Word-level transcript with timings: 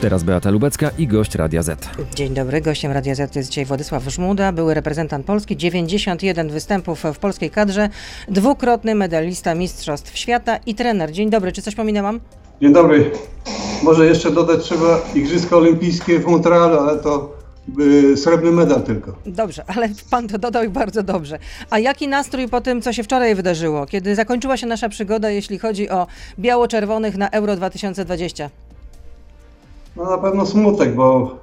Teraz 0.00 0.22
Beata 0.22 0.50
Lubecka 0.50 0.90
i 0.98 1.06
gość 1.06 1.34
Radia 1.34 1.62
Z. 1.62 1.88
Dzień 2.14 2.34
dobry, 2.34 2.60
gościem 2.60 2.92
Radia 2.92 3.14
Z 3.14 3.36
jest 3.36 3.48
dzisiaj 3.48 3.64
Władysław 3.64 4.02
Żmuda, 4.02 4.52
były 4.52 4.74
reprezentant 4.74 5.26
Polski, 5.26 5.56
91 5.56 6.48
występów 6.48 7.04
w 7.14 7.18
polskiej 7.18 7.50
kadrze, 7.50 7.88
dwukrotny 8.28 8.94
medalista 8.94 9.54
Mistrzostw 9.54 10.18
Świata 10.18 10.56
i 10.66 10.74
trener. 10.74 11.12
Dzień 11.12 11.30
dobry, 11.30 11.52
czy 11.52 11.62
coś 11.62 11.74
pominęłam? 11.74 12.20
Dzień 12.62 12.72
dobry. 12.72 13.10
Może 13.82 14.06
jeszcze 14.06 14.30
dodać 14.30 14.64
trzeba 14.64 15.00
Igrzyska 15.14 15.56
Olimpijskie 15.56 16.18
w 16.20 16.26
Montrealu, 16.26 16.78
ale 16.78 16.98
to 16.98 17.36
y, 17.80 18.16
srebrny 18.16 18.50
medal 18.52 18.82
tylko. 18.82 19.16
Dobrze, 19.26 19.64
ale 19.66 19.88
pan 20.10 20.28
to 20.28 20.38
dodał 20.38 20.64
i 20.64 20.68
bardzo 20.68 21.02
dobrze. 21.02 21.38
A 21.70 21.78
jaki 21.78 22.08
nastrój 22.08 22.48
po 22.48 22.60
tym, 22.60 22.82
co 22.82 22.92
się 22.92 23.02
wczoraj 23.02 23.34
wydarzyło, 23.34 23.86
kiedy 23.86 24.14
zakończyła 24.14 24.56
się 24.56 24.66
nasza 24.66 24.88
przygoda, 24.88 25.30
jeśli 25.30 25.58
chodzi 25.58 25.90
o 25.90 26.06
biało-czerwonych 26.38 27.16
na 27.16 27.30
Euro 27.30 27.56
2020? 27.56 28.50
No 29.96 30.04
na 30.04 30.18
pewno 30.18 30.46
smutek, 30.46 30.94
bo 30.94 31.36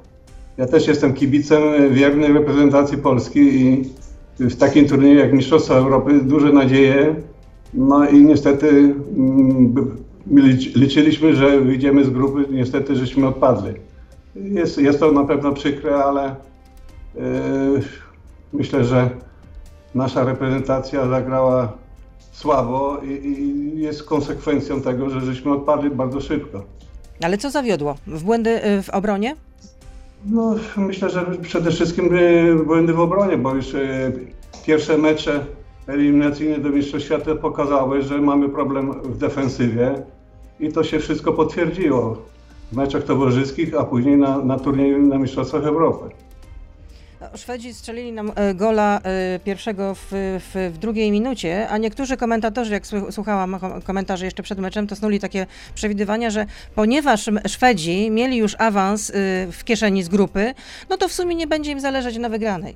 ja 0.57 0.67
też 0.67 0.87
jestem 0.87 1.13
kibicem 1.13 1.61
wiernej 1.91 2.33
reprezentacji 2.33 2.97
Polski 2.97 3.39
i 3.39 3.91
w 4.39 4.55
takim 4.55 4.87
turnieju 4.87 5.19
jak 5.19 5.33
Mistrzostwa 5.33 5.75
Europy 5.75 6.19
duże 6.23 6.53
nadzieje. 6.53 7.15
No 7.73 8.09
i 8.09 8.25
niestety 8.25 8.69
mm, 8.69 9.73
liczyliśmy, 10.75 11.35
że 11.35 11.61
wyjdziemy 11.61 12.05
z 12.05 12.09
grupy, 12.09 12.45
niestety 12.51 12.95
żeśmy 12.95 13.27
odpadli. 13.27 13.73
Jest, 14.35 14.77
jest 14.77 14.99
to 14.99 15.11
na 15.11 15.23
pewno 15.23 15.51
przykre, 15.51 15.95
ale 15.95 16.35
yy, 17.15 17.21
myślę, 18.53 18.85
że 18.85 19.09
nasza 19.95 20.23
reprezentacja 20.23 21.07
zagrała 21.07 21.73
słabo 22.31 22.97
i, 23.03 23.09
i 23.09 23.81
jest 23.81 24.03
konsekwencją 24.03 24.81
tego, 24.81 25.09
że 25.09 25.21
żeśmy 25.21 25.51
odpadli 25.51 25.89
bardzo 25.89 26.21
szybko. 26.21 26.63
Ale 27.23 27.37
co 27.37 27.49
zawiodło? 27.49 27.95
W 28.07 28.23
błędy 28.23 28.65
y, 28.65 28.83
w 28.83 28.89
obronie? 28.89 29.35
No, 30.25 30.55
myślę, 30.77 31.09
że 31.09 31.25
przede 31.41 31.71
wszystkim 31.71 32.17
y, 32.17 32.55
błędy 32.65 32.93
w 32.93 32.99
obronie, 32.99 33.37
bo 33.37 33.55
już 33.55 33.73
y, 33.73 34.11
pierwsze 34.65 34.97
mecze 34.97 35.45
eliminacyjne 35.87 36.57
do 36.57 36.69
Mistrzostw 36.69 37.05
Świata 37.05 37.35
pokazały, 37.35 38.01
że 38.01 38.21
mamy 38.21 38.49
problem 38.49 38.91
w 38.91 39.17
defensywie 39.17 39.95
i 40.59 40.71
to 40.71 40.83
się 40.83 40.99
wszystko 40.99 41.33
potwierdziło 41.33 42.17
w 42.71 42.75
meczach 42.75 43.03
towarzyskich, 43.03 43.75
a 43.79 43.83
później 43.83 44.17
na, 44.17 44.37
na 44.37 44.59
turnieju 44.59 45.07
na 45.07 45.17
Mistrzostwach 45.17 45.65
Europy. 45.65 46.15
Szwedzi 47.35 47.73
strzelili 47.73 48.11
nam 48.11 48.31
e, 48.35 48.53
gola 48.53 48.99
e, 49.03 49.39
pierwszego 49.39 49.95
w, 49.95 50.07
w, 50.11 50.71
w 50.73 50.77
drugiej 50.77 51.11
minucie, 51.11 51.69
a 51.69 51.77
niektórzy 51.77 52.17
komentatorzy, 52.17 52.73
jak 52.73 52.83
słu- 52.87 53.11
słuchałam 53.11 53.59
kom- 53.59 53.81
komentarzy 53.81 54.25
jeszcze 54.25 54.43
przed 54.43 54.59
meczem, 54.59 54.87
to 54.87 54.95
snuli 54.95 55.19
takie 55.19 55.45
przewidywania, 55.75 56.29
że 56.29 56.45
ponieważ 56.75 57.29
Szwedzi 57.47 58.11
mieli 58.11 58.37
już 58.37 58.55
awans 58.59 59.09
y, 59.09 59.13
w 59.51 59.63
kieszeni 59.63 60.03
z 60.03 60.09
grupy, 60.09 60.53
no 60.89 60.97
to 60.97 61.07
w 61.07 61.13
sumie 61.13 61.35
nie 61.35 61.47
będzie 61.47 61.71
im 61.71 61.79
zależeć 61.79 62.17
na 62.17 62.29
wygranej. 62.29 62.75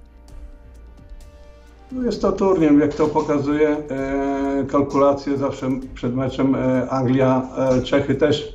No 1.92 2.04
jest 2.04 2.22
to 2.22 2.32
turniej, 2.32 2.80
jak 2.80 2.94
to 2.94 3.08
pokazuje 3.08 3.70
e, 3.70 4.66
kalkulacje 4.72 5.38
zawsze 5.38 5.70
przed 5.94 6.16
meczem 6.16 6.56
Anglia, 6.90 7.42
Czechy 7.84 8.16
też 8.16 8.54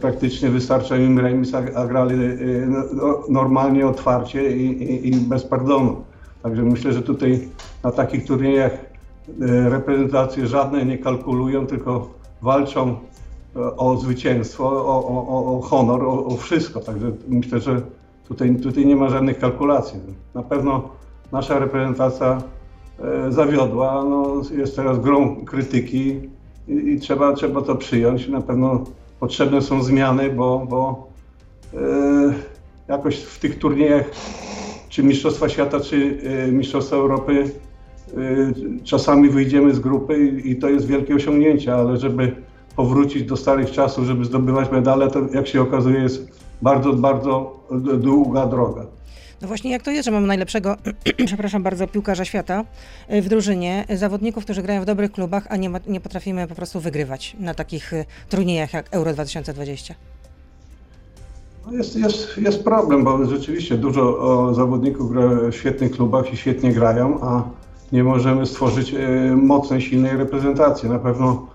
praktycznie 0.00 0.48
wystarcza 0.50 0.96
im 0.96 1.18
remis, 1.18 1.54
a, 1.54 1.86
grali 1.86 2.14
e, 2.14 2.38
no, 2.92 3.22
normalnie, 3.28 3.86
otwarcie 3.86 4.56
i, 4.56 4.82
i, 4.82 5.08
i 5.08 5.16
bez 5.16 5.44
pardonu. 5.44 5.96
Także 6.42 6.62
myślę, 6.62 6.92
że 6.92 7.02
tutaj 7.02 7.48
na 7.84 7.90
takich 7.90 8.26
turniejach 8.26 8.72
e, 8.72 9.70
reprezentacje 9.70 10.46
żadne 10.46 10.84
nie 10.84 10.98
kalkulują, 10.98 11.66
tylko 11.66 12.10
walczą 12.42 12.96
e, 13.56 13.76
o 13.76 13.96
zwycięstwo, 13.96 14.64
o, 14.64 15.06
o, 15.06 15.56
o, 15.56 15.60
honor, 15.60 16.02
o, 16.02 16.26
o 16.26 16.36
wszystko. 16.36 16.80
Także 16.80 17.12
myślę, 17.28 17.60
że 17.60 17.82
tutaj, 18.28 18.56
tutaj 18.56 18.86
nie 18.86 18.96
ma 18.96 19.08
żadnych 19.08 19.38
kalkulacji. 19.38 20.00
Na 20.34 20.42
pewno 20.42 20.88
nasza 21.32 21.58
reprezentacja 21.58 22.42
e, 22.98 23.32
zawiodła, 23.32 24.04
no, 24.04 24.42
jest 24.56 24.76
teraz 24.76 24.98
grą 24.98 25.44
krytyki 25.44 26.20
i, 26.68 26.72
i 26.72 27.00
trzeba, 27.00 27.32
trzeba 27.32 27.62
to 27.62 27.76
przyjąć. 27.76 28.28
Na 28.28 28.40
pewno 28.40 28.84
potrzebne 29.20 29.62
są 29.62 29.82
zmiany, 29.82 30.30
bo, 30.30 30.66
bo 30.70 31.08
e, 31.74 31.78
jakoś 32.88 33.16
w 33.16 33.38
tych 33.38 33.58
turniejach, 33.58 34.10
czy 34.88 35.02
Mistrzostwa 35.02 35.48
Świata, 35.48 35.80
czy 35.80 36.18
e, 36.48 36.52
Mistrzostwa 36.52 36.96
Europy, 36.96 37.44
e, 37.44 38.16
czasami 38.84 39.28
wyjdziemy 39.28 39.74
z 39.74 39.80
grupy 39.80 40.18
i, 40.26 40.50
i 40.50 40.56
to 40.56 40.68
jest 40.68 40.86
wielkie 40.86 41.14
osiągnięcie, 41.14 41.74
ale 41.74 41.96
żeby 41.96 42.36
powrócić 42.76 43.22
do 43.22 43.36
starych 43.36 43.70
czasów, 43.70 44.04
żeby 44.04 44.24
zdobywać 44.24 44.70
medale, 44.70 45.10
to 45.10 45.20
jak 45.34 45.46
się 45.46 45.62
okazuje 45.62 46.00
jest 46.00 46.40
bardzo, 46.62 46.92
bardzo 46.92 47.60
długa 47.98 48.46
droga. 48.46 48.86
No 49.42 49.48
właśnie 49.48 49.70
jak 49.70 49.82
to 49.82 49.90
jest, 49.90 50.04
że 50.04 50.10
mamy 50.10 50.26
najlepszego, 50.26 50.76
przepraszam 51.26 51.62
bardzo, 51.62 51.86
piłkarza 51.86 52.24
świata 52.24 52.64
y, 53.12 53.22
w 53.22 53.28
drużynie, 53.28 53.84
y, 53.90 53.96
zawodników, 53.98 54.44
którzy 54.44 54.62
grają 54.62 54.82
w 54.82 54.84
dobrych 54.84 55.12
klubach, 55.12 55.46
a 55.48 55.56
nie, 55.56 55.70
ma, 55.70 55.78
nie 55.86 56.00
potrafimy 56.00 56.46
po 56.46 56.54
prostu 56.54 56.80
wygrywać 56.80 57.36
na 57.38 57.54
takich 57.54 57.92
y, 57.92 58.04
turniejach 58.28 58.72
jak 58.72 58.86
Euro 58.90 59.12
2020. 59.12 59.94
No 61.66 61.72
Jest, 61.72 61.96
jest, 61.96 62.38
jest 62.38 62.64
problem, 62.64 63.04
bo 63.04 63.26
rzeczywiście 63.26 63.76
dużo 63.76 64.54
zawodników 64.54 65.12
gra 65.12 65.28
w 65.50 65.54
świetnych 65.54 65.92
klubach 65.92 66.32
i 66.32 66.36
świetnie 66.36 66.72
grają, 66.72 67.20
a 67.20 67.42
nie 67.92 68.04
możemy 68.04 68.46
stworzyć 68.46 68.94
mocnej, 69.36 69.80
silnej 69.80 70.16
reprezentacji. 70.16 70.88
Na 70.88 70.98
pewno 70.98 71.46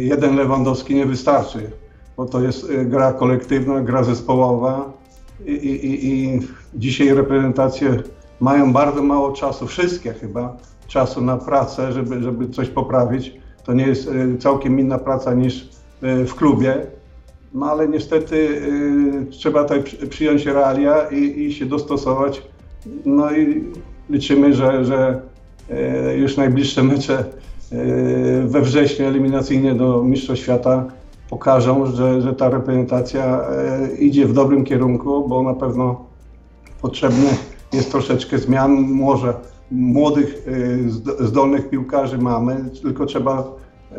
jeden 0.00 0.36
Lewandowski 0.36 0.94
nie 0.94 1.06
wystarczy, 1.06 1.70
bo 2.16 2.26
to 2.26 2.40
jest 2.40 2.66
gra 2.84 3.12
kolektywna, 3.12 3.80
gra 3.80 4.02
zespołowa 4.02 4.99
i, 5.46 5.52
i, 5.52 6.08
i, 6.08 6.40
dzisiaj 6.74 7.14
reprezentacje 7.14 8.02
mają 8.40 8.72
bardzo 8.72 9.02
mało 9.02 9.32
czasu, 9.32 9.66
wszystkie 9.66 10.12
chyba, 10.12 10.56
czasu 10.86 11.20
na 11.20 11.36
pracę, 11.36 11.92
żeby, 11.92 12.22
żeby 12.22 12.48
coś 12.48 12.68
poprawić. 12.68 13.32
To 13.64 13.72
nie 13.72 13.86
jest 13.86 14.08
e, 14.08 14.38
całkiem 14.38 14.80
inna 14.80 14.98
praca 14.98 15.34
niż 15.34 15.68
e, 16.02 16.24
w 16.24 16.34
klubie. 16.34 16.76
No 17.54 17.66
ale 17.70 17.88
niestety 17.88 18.36
y, 18.36 19.26
trzeba 19.30 19.62
tutaj 19.62 19.82
przy- 19.82 20.06
przyjąć 20.06 20.46
realia 20.46 21.08
i, 21.10 21.42
i 21.42 21.52
się 21.52 21.66
dostosować. 21.66 22.42
No 23.04 23.32
i 23.32 23.64
liczymy, 24.10 24.54
że, 24.54 24.84
że 24.84 25.20
y, 25.70 26.16
już 26.16 26.36
najbliższe 26.36 26.82
mecze 26.82 27.24
y, 27.72 28.42
we 28.46 28.60
wrześniu 28.60 29.06
eliminacyjnie 29.06 29.74
do 29.74 30.02
Mistrzostw 30.04 30.44
Świata 30.44 30.84
pokażą, 31.30 31.86
że, 31.86 32.22
że 32.22 32.32
ta 32.32 32.48
reprezentacja 32.48 33.40
y, 33.92 33.96
idzie 33.96 34.26
w 34.26 34.32
dobrym 34.32 34.64
kierunku, 34.64 35.28
bo 35.28 35.42
na 35.42 35.54
pewno 35.54 36.04
potrzebne 36.82 37.30
jest 37.72 37.90
troszeczkę 37.90 38.38
zmian. 38.38 38.72
Może 38.88 39.34
młodych, 39.70 40.46
zd- 40.88 41.26
zdolnych 41.26 41.68
piłkarzy 41.70 42.18
mamy, 42.18 42.64
tylko 42.82 43.06
trzeba 43.06 43.44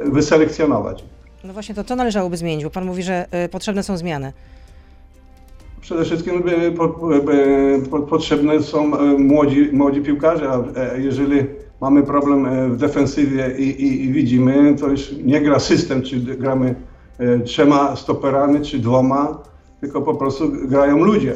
wyselekcjonować. 0.06 1.04
No 1.44 1.54
właśnie 1.54 1.76
to 1.76 1.84
co 1.84 1.96
należałoby 1.96 2.38
zmienić, 2.38 2.64
bo 2.64 2.70
pan 2.70 2.86
mówi, 2.86 3.04
że 3.04 3.26
y, 3.46 3.50
potrzebne 3.50 3.84
są 3.84 3.98
zmiany. 3.98 4.34
Przede 5.82 6.06
wszystkim 6.06 6.44
potrzebne 8.10 8.64
są 8.64 8.98
e, 8.98 9.18
młodzi, 9.18 9.70
młodzi 9.74 10.02
piłkarze, 10.02 10.50
a 10.50 10.80
e, 10.80 11.02
jeżeli 11.02 11.40
mamy 11.82 12.04
problem 12.04 12.46
e, 12.46 12.70
w 12.70 12.78
defensywie 12.78 13.56
i, 13.58 13.64
i, 13.64 14.04
i 14.04 14.12
widzimy, 14.12 14.76
to 14.80 14.88
już 14.88 15.12
nie 15.24 15.42
gra 15.42 15.60
system, 15.60 16.02
czy 16.02 16.20
gramy 16.20 16.70
e, 16.70 16.91
trzema 17.46 17.96
stoperami, 17.96 18.62
czy 18.62 18.80
dwoma, 18.80 19.38
tylko 19.82 20.02
po 20.02 20.16
prostu 20.16 20.52
grają 20.52 20.98
ludzie. 21.04 21.36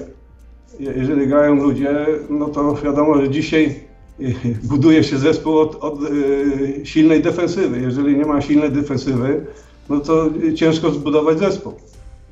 Je- 0.80 0.94
Jeżeli 0.98 1.28
grają 1.28 1.56
ludzie, 1.56 2.06
no 2.30 2.48
to 2.48 2.74
wiadomo, 2.74 3.22
że 3.22 3.30
dzisiaj 3.30 3.76
e, 4.22 4.24
buduje 4.64 5.04
się 5.04 5.18
zespół 5.18 5.58
od, 5.60 5.76
od 5.76 6.00
e, 6.02 6.86
silnej 6.86 7.22
defensywy. 7.22 7.80
Jeżeli 7.82 8.18
nie 8.18 8.26
ma 8.26 8.42
silnej 8.42 8.72
defensywy, 8.72 9.46
no 9.90 10.00
to 10.00 10.26
ciężko 10.56 10.92
zbudować 10.92 11.40
zespół. 11.40 11.74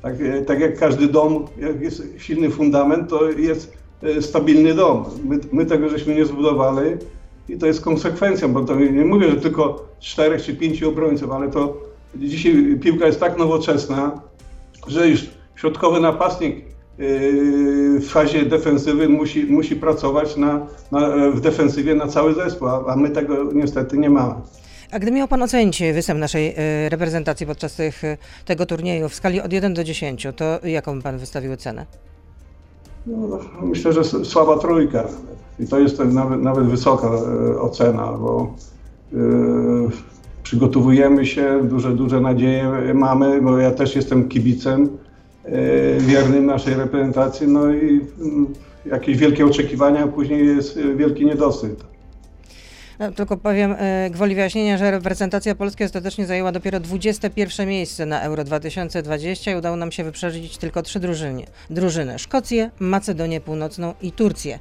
Tak, 0.02 0.14
e, 0.20 0.42
tak 0.42 0.60
jak 0.60 0.78
każdy 0.78 1.06
dom, 1.08 1.44
jak 1.60 1.80
jest 1.80 2.02
silny 2.18 2.50
fundament, 2.50 3.08
to 3.10 3.30
jest 3.30 3.72
e, 4.02 4.22
stabilny 4.22 4.74
dom. 4.74 5.04
My, 5.24 5.38
my 5.52 5.66
tego 5.66 5.88
żeśmy 5.88 6.14
nie 6.14 6.24
zbudowali 6.24 6.90
i 7.48 7.58
to 7.58 7.66
jest 7.66 7.80
konsekwencją, 7.80 8.52
bo 8.52 8.60
to 8.64 8.74
nie 8.74 9.04
mówię, 9.04 9.30
że 9.30 9.36
tylko 9.36 9.88
czterech 10.00 10.42
czy 10.42 10.54
pięciu 10.54 10.88
obrońców, 10.88 11.30
ale 11.30 11.50
to 11.50 11.76
dzisiaj 12.16 12.78
piłka 12.82 13.06
jest 13.06 13.20
tak 13.20 13.38
nowoczesna, 13.38 14.20
że 14.86 15.08
już 15.08 15.26
środkowy 15.56 16.00
napastnik 16.00 16.56
e, 16.56 16.64
w 17.98 18.08
fazie 18.08 18.46
defensywy 18.46 19.08
musi, 19.08 19.46
musi 19.46 19.76
pracować 19.76 20.36
na, 20.36 20.66
na, 20.92 21.30
w 21.30 21.40
defensywie 21.40 21.94
na 21.94 22.06
cały 22.06 22.34
zespół, 22.34 22.68
a, 22.68 22.96
my 22.96 23.10
tego 23.10 23.52
niestety 23.52 23.98
nie 23.98 24.10
mamy. 24.10 24.34
A 24.90 24.98
gdy 24.98 25.10
miał 25.10 25.28
pan 25.28 25.42
ocenić 25.42 25.82
występ 25.94 26.20
naszej 26.20 26.48
y, 26.48 26.88
reprezentacji 26.88 27.46
podczas 27.46 27.74
tych, 27.74 28.04
y, 28.04 28.18
tego 28.44 28.66
turnieju 28.66 29.08
w 29.08 29.14
skali 29.14 29.40
od 29.40 29.52
1 29.52 29.74
do 29.74 29.84
10, 29.84 30.26
to 30.36 30.66
jaką 30.66 30.96
by 30.96 31.02
pan 31.02 31.18
wystawił 31.18 31.52
ocenę? 31.52 31.86
No, 33.06 33.38
myślę, 33.62 33.92
że 33.92 34.04
słaba 34.04 34.58
trójka. 34.58 35.04
I 35.58 35.66
to 35.66 35.78
jest 35.78 35.98
nawet, 35.98 36.42
nawet 36.42 36.66
wysoka 36.66 37.10
ocena, 37.60 38.12
bo 38.12 38.54
e, 39.12 39.16
przygotowujemy 40.44 41.26
się, 41.26 41.60
duże, 41.62 41.92
duże 41.92 42.20
nadzieje 42.20 42.94
mamy, 42.94 43.42
bo 43.42 43.58
ja 43.58 43.70
też 43.70 43.96
jestem 43.96 44.28
kibicem 44.28 44.88
wiernym 45.98 46.46
naszej 46.46 46.74
reprezentacji, 46.74 47.48
no 47.48 47.72
i 47.72 48.00
mm, 48.20 48.46
jakieś 48.86 49.16
wielkie 49.16 49.46
oczekiwania, 49.46 50.04
a 50.04 50.08
później 50.08 50.46
jest 50.46 50.78
wielki 50.96 51.26
niedosyt. 51.26 51.93
No, 52.98 53.12
tylko 53.12 53.36
powiem 53.36 53.76
e, 53.78 54.10
gwoli 54.10 54.34
wyjaśnienia, 54.34 54.78
że 54.78 54.90
reprezentacja 54.90 55.54
Polski 55.54 55.84
ostatecznie 55.84 56.26
zajęła 56.26 56.52
dopiero 56.52 56.80
21 56.80 57.68
miejsce 57.68 58.06
na 58.06 58.20
Euro 58.20 58.44
2020 58.44 59.50
i 59.50 59.54
udało 59.54 59.76
nam 59.76 59.92
się 59.92 60.04
wyprzedzić 60.04 60.58
tylko 60.58 60.82
trzy 60.82 61.00
drużyny. 61.00 61.44
drużyny 61.70 62.18
Szkocję, 62.18 62.70
Macedonię 62.78 63.40
Północną 63.40 63.94
i 64.02 64.12
Turcję. 64.12 64.58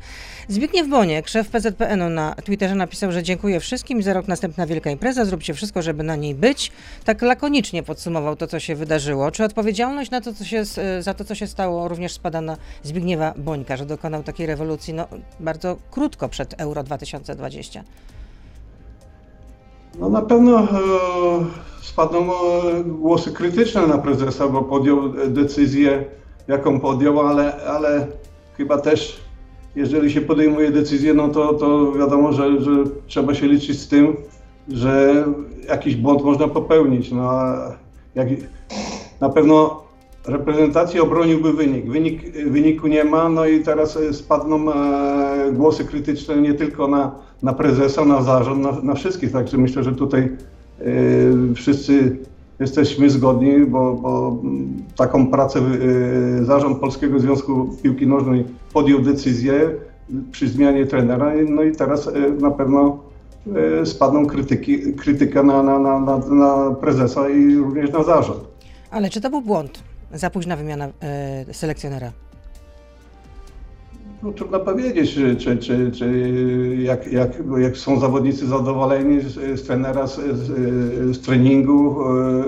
Zbigniew 0.47 0.89
Boniek, 0.89 1.27
szef 1.27 1.49
PZPN-u 1.49 2.09
na 2.09 2.35
Twitterze 2.35 2.75
napisał, 2.75 3.11
że 3.11 3.23
dziękuję 3.23 3.59
wszystkim 3.59 4.03
za 4.03 4.13
rok 4.13 4.27
następna 4.27 4.67
wielka 4.67 4.89
impreza, 4.89 5.25
zróbcie 5.25 5.53
wszystko, 5.53 5.81
żeby 5.81 6.03
na 6.03 6.15
niej 6.15 6.35
być. 6.35 6.71
Tak 7.03 7.21
lakonicznie 7.21 7.83
podsumował 7.83 8.35
to, 8.35 8.47
co 8.47 8.59
się 8.59 8.75
wydarzyło. 8.75 9.31
Czy 9.31 9.43
odpowiedzialność 9.43 10.11
na 10.11 10.21
to, 10.21 10.33
co 10.33 10.45
się, 10.45 10.63
za 10.99 11.13
to, 11.13 11.25
co 11.25 11.35
się 11.35 11.47
stało, 11.47 11.87
również 11.87 12.13
spada 12.13 12.41
na 12.41 12.57
Zbigniewa 12.83 13.33
Bońka, 13.37 13.77
że 13.77 13.85
dokonał 13.85 14.23
takiej 14.23 14.47
rewolucji 14.47 14.93
no, 14.93 15.07
bardzo 15.39 15.77
krótko 15.91 16.29
przed 16.29 16.61
Euro 16.61 16.83
2020? 16.83 17.83
No 19.99 20.09
na 20.09 20.21
pewno 20.21 20.59
e, 20.59 20.67
spadną 21.81 22.19
e, 22.19 22.83
głosy 22.83 23.31
krytyczne 23.31 23.87
na 23.87 23.97
prezesa, 23.97 24.47
bo 24.47 24.61
podjął 24.61 25.09
decyzję, 25.27 26.05
jaką 26.47 26.79
podjął, 26.79 27.19
ale, 27.19 27.65
ale 27.65 28.07
chyba 28.57 28.77
też, 28.77 29.21
jeżeli 29.75 30.11
się 30.11 30.21
podejmuje 30.21 30.71
decyzję, 30.71 31.13
no 31.13 31.29
to, 31.29 31.53
to 31.53 31.91
wiadomo, 31.91 32.33
że, 32.33 32.61
że 32.61 32.71
trzeba 33.07 33.33
się 33.33 33.47
liczyć 33.47 33.81
z 33.81 33.87
tym, 33.87 34.17
że 34.69 35.25
jakiś 35.69 35.95
błąd 35.95 36.23
można 36.23 36.47
popełnić. 36.47 37.11
No, 37.11 37.41
jak, 38.15 38.27
na 39.21 39.29
pewno 39.29 39.83
reprezentacji 40.25 40.99
obroniłby 40.99 41.53
wynik. 41.53 41.89
wynik. 41.89 42.21
Wyniku 42.47 42.87
nie 42.87 43.03
ma, 43.03 43.29
no 43.29 43.45
i 43.45 43.59
teraz 43.59 43.99
spadną 44.11 44.73
e, 44.73 45.51
głosy 45.51 45.85
krytyczne 45.85 46.35
nie 46.37 46.53
tylko 46.53 46.87
na 46.87 47.15
na 47.43 47.53
prezesa, 47.53 48.05
na 48.05 48.21
zarząd, 48.21 48.63
na, 48.63 48.71
na 48.71 48.93
wszystkich. 48.93 49.31
Także 49.31 49.57
myślę, 49.57 49.83
że 49.83 49.95
tutaj 49.95 50.29
y, 50.81 51.53
wszyscy 51.55 52.17
jesteśmy 52.59 53.09
zgodni, 53.09 53.65
bo, 53.65 53.93
bo 53.93 54.37
taką 54.95 55.27
pracę 55.27 55.59
y, 55.59 56.45
zarząd 56.45 56.77
Polskiego 56.77 57.19
Związku 57.19 57.69
Piłki 57.83 58.07
Nożnej 58.07 58.45
podjął 58.73 58.99
decyzję 58.99 59.69
przy 60.31 60.47
zmianie 60.47 60.85
trenera, 60.85 61.31
no 61.49 61.63
i 61.63 61.71
teraz 61.71 62.07
y, 62.07 62.31
na 62.39 62.51
pewno 62.51 62.99
spadną 63.85 64.25
krytyki, 64.25 64.93
krytyka 64.93 65.43
na, 65.43 65.63
na, 65.63 65.79
na, 65.79 66.17
na, 66.17 66.71
prezesa 66.71 67.29
i 67.29 67.55
również 67.55 67.91
na 67.91 68.03
zarząd. 68.03 68.39
Ale 68.91 69.09
czy 69.09 69.21
to 69.21 69.29
był 69.29 69.41
błąd? 69.41 69.83
Za 70.13 70.29
późna 70.29 70.55
wymiana 70.55 70.89
selekcjonera? 71.51 72.11
No, 74.23 74.31
trudno 74.31 74.59
powiedzieć, 74.59 75.13
czy, 75.13 75.35
czy, 75.59 75.91
czy 75.91 76.29
jak, 76.83 77.11
jak, 77.11 77.31
jak 77.57 77.77
są 77.77 77.99
zawodnicy 77.99 78.47
zadowoleni 78.47 79.21
z, 79.21 79.59
z 79.59 79.63
trenera, 79.63 80.07
z, 80.07 80.15
z, 81.15 81.21
treningu, 81.21 82.01
e, 82.01 82.43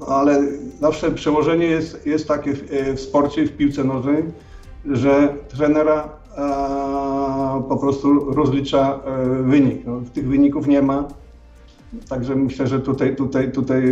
no, 0.00 0.06
ale 0.06 0.42
zawsze 0.80 1.10
przełożenie 1.10 1.66
jest, 1.66 2.06
jest 2.06 2.28
takie 2.28 2.54
w, 2.54 2.62
w 2.96 3.00
sporcie, 3.00 3.46
w 3.46 3.56
piłce 3.56 3.84
nożnej, 3.84 4.24
że 4.86 5.34
trenera 5.48 6.08
a, 6.36 7.62
po 7.68 7.76
prostu 7.76 8.34
rozlicza 8.34 9.00
e, 9.06 9.42
wynik. 9.42 9.86
No, 9.86 10.00
tych 10.14 10.28
wyników 10.28 10.66
nie 10.66 10.82
ma. 10.82 11.08
Także 12.08 12.36
myślę, 12.36 12.66
że 12.66 12.80
tutaj, 12.80 13.16
tutaj, 13.16 13.52
tutaj 13.52 13.82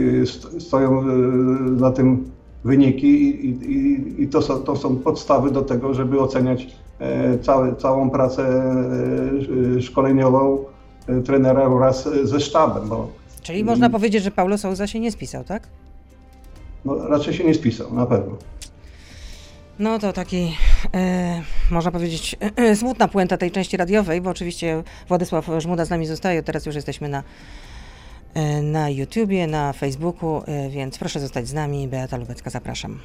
stoją 0.59 1.01
e, 1.01 1.05
za 1.79 1.91
tym 1.91 2.31
wyniki 2.65 3.47
i, 3.47 3.49
i, 3.49 4.23
i 4.23 4.29
to, 4.29 4.43
są, 4.43 4.61
to 4.63 4.77
są 4.77 4.97
podstawy 4.97 5.51
do 5.51 5.63
tego, 5.63 5.95
żeby 5.95 6.21
oceniać 6.21 6.67
e, 6.99 7.39
całe, 7.39 7.77
całą 7.77 8.11
pracę 8.11 8.43
e, 9.77 9.83
szkoleniową 9.83 10.65
e, 11.07 11.21
trenera 11.21 11.71
wraz 11.71 12.09
ze 12.23 12.41
sztabem. 12.41 12.89
Bo, 12.89 13.09
Czyli 13.43 13.65
można 13.65 13.91
powiedzieć, 13.91 14.23
że 14.23 14.31
Paulo 14.31 14.59
Souza 14.59 14.87
się 14.87 15.01
nie 15.01 15.13
spisał, 15.13 15.45
tak? 15.45 15.69
No, 16.85 17.09
raczej 17.09 17.35
się 17.35 17.45
nie 17.45 17.55
spisał, 17.55 17.95
na 17.95 18.07
pewno. 18.07 18.37
No 19.79 19.99
to 19.99 20.13
taki, 20.13 20.57
e, 20.95 21.43
można 21.71 21.91
powiedzieć, 21.91 22.37
e, 22.57 22.77
smutna 22.77 23.09
puenta 23.09 23.37
tej 23.37 23.51
części 23.51 23.77
radiowej, 23.77 24.21
bo 24.21 24.31
oczywiście 24.31 24.83
Władysław 25.09 25.47
Żmuda 25.59 25.85
z 25.85 25.91
nami 25.91 26.07
zostaje, 26.07 26.43
teraz 26.43 26.67
już 26.67 26.75
jesteśmy 26.75 27.09
na 27.09 27.23
na 28.63 28.91
YouTubie, 28.91 29.47
na 29.47 29.73
Facebooku, 29.73 30.43
e, 30.47 30.71
więc 30.71 30.99
proszę 30.99 31.21
zostać 31.21 31.49
z 31.49 31.53
nami. 31.53 31.89
Beata 31.89 32.17
Lubecka, 32.17 32.51
zapraszam. 32.51 33.01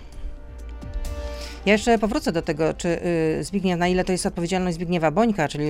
Ja 1.66 1.74
jeszcze 1.74 2.00
powrócę 2.00 2.31
do 2.31 2.42
tego, 2.42 2.74
czy 2.74 2.88
y, 3.39 3.44
Zbigniew, 3.44 3.80
na 3.80 3.88
ile 3.88 4.04
to 4.04 4.12
jest 4.12 4.25
odpowiedzialność 4.25 4.75
Zbigniewa 4.75 5.12
Bońka, 5.12 5.48
czyli 5.48 5.66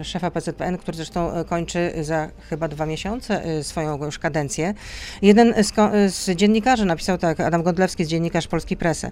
y, 0.00 0.04
szefa 0.04 0.30
PZPN, 0.30 0.78
który 0.78 0.96
zresztą 0.96 1.30
kończy 1.48 1.92
za 2.00 2.28
chyba 2.50 2.68
dwa 2.68 2.86
miesiące 2.86 3.42
swoją 3.64 4.04
już 4.04 4.18
kadencję. 4.18 4.74
Jeden 5.22 5.54
z, 5.62 5.72
z 6.14 6.30
dziennikarzy 6.30 6.84
napisał 6.84 7.18
tak, 7.18 7.40
Adam 7.40 7.62
Godlewski, 7.62 8.04
z 8.04 8.08
dziennikarz 8.08 8.48
Polskiej 8.48 8.76
Presy. 8.76 9.10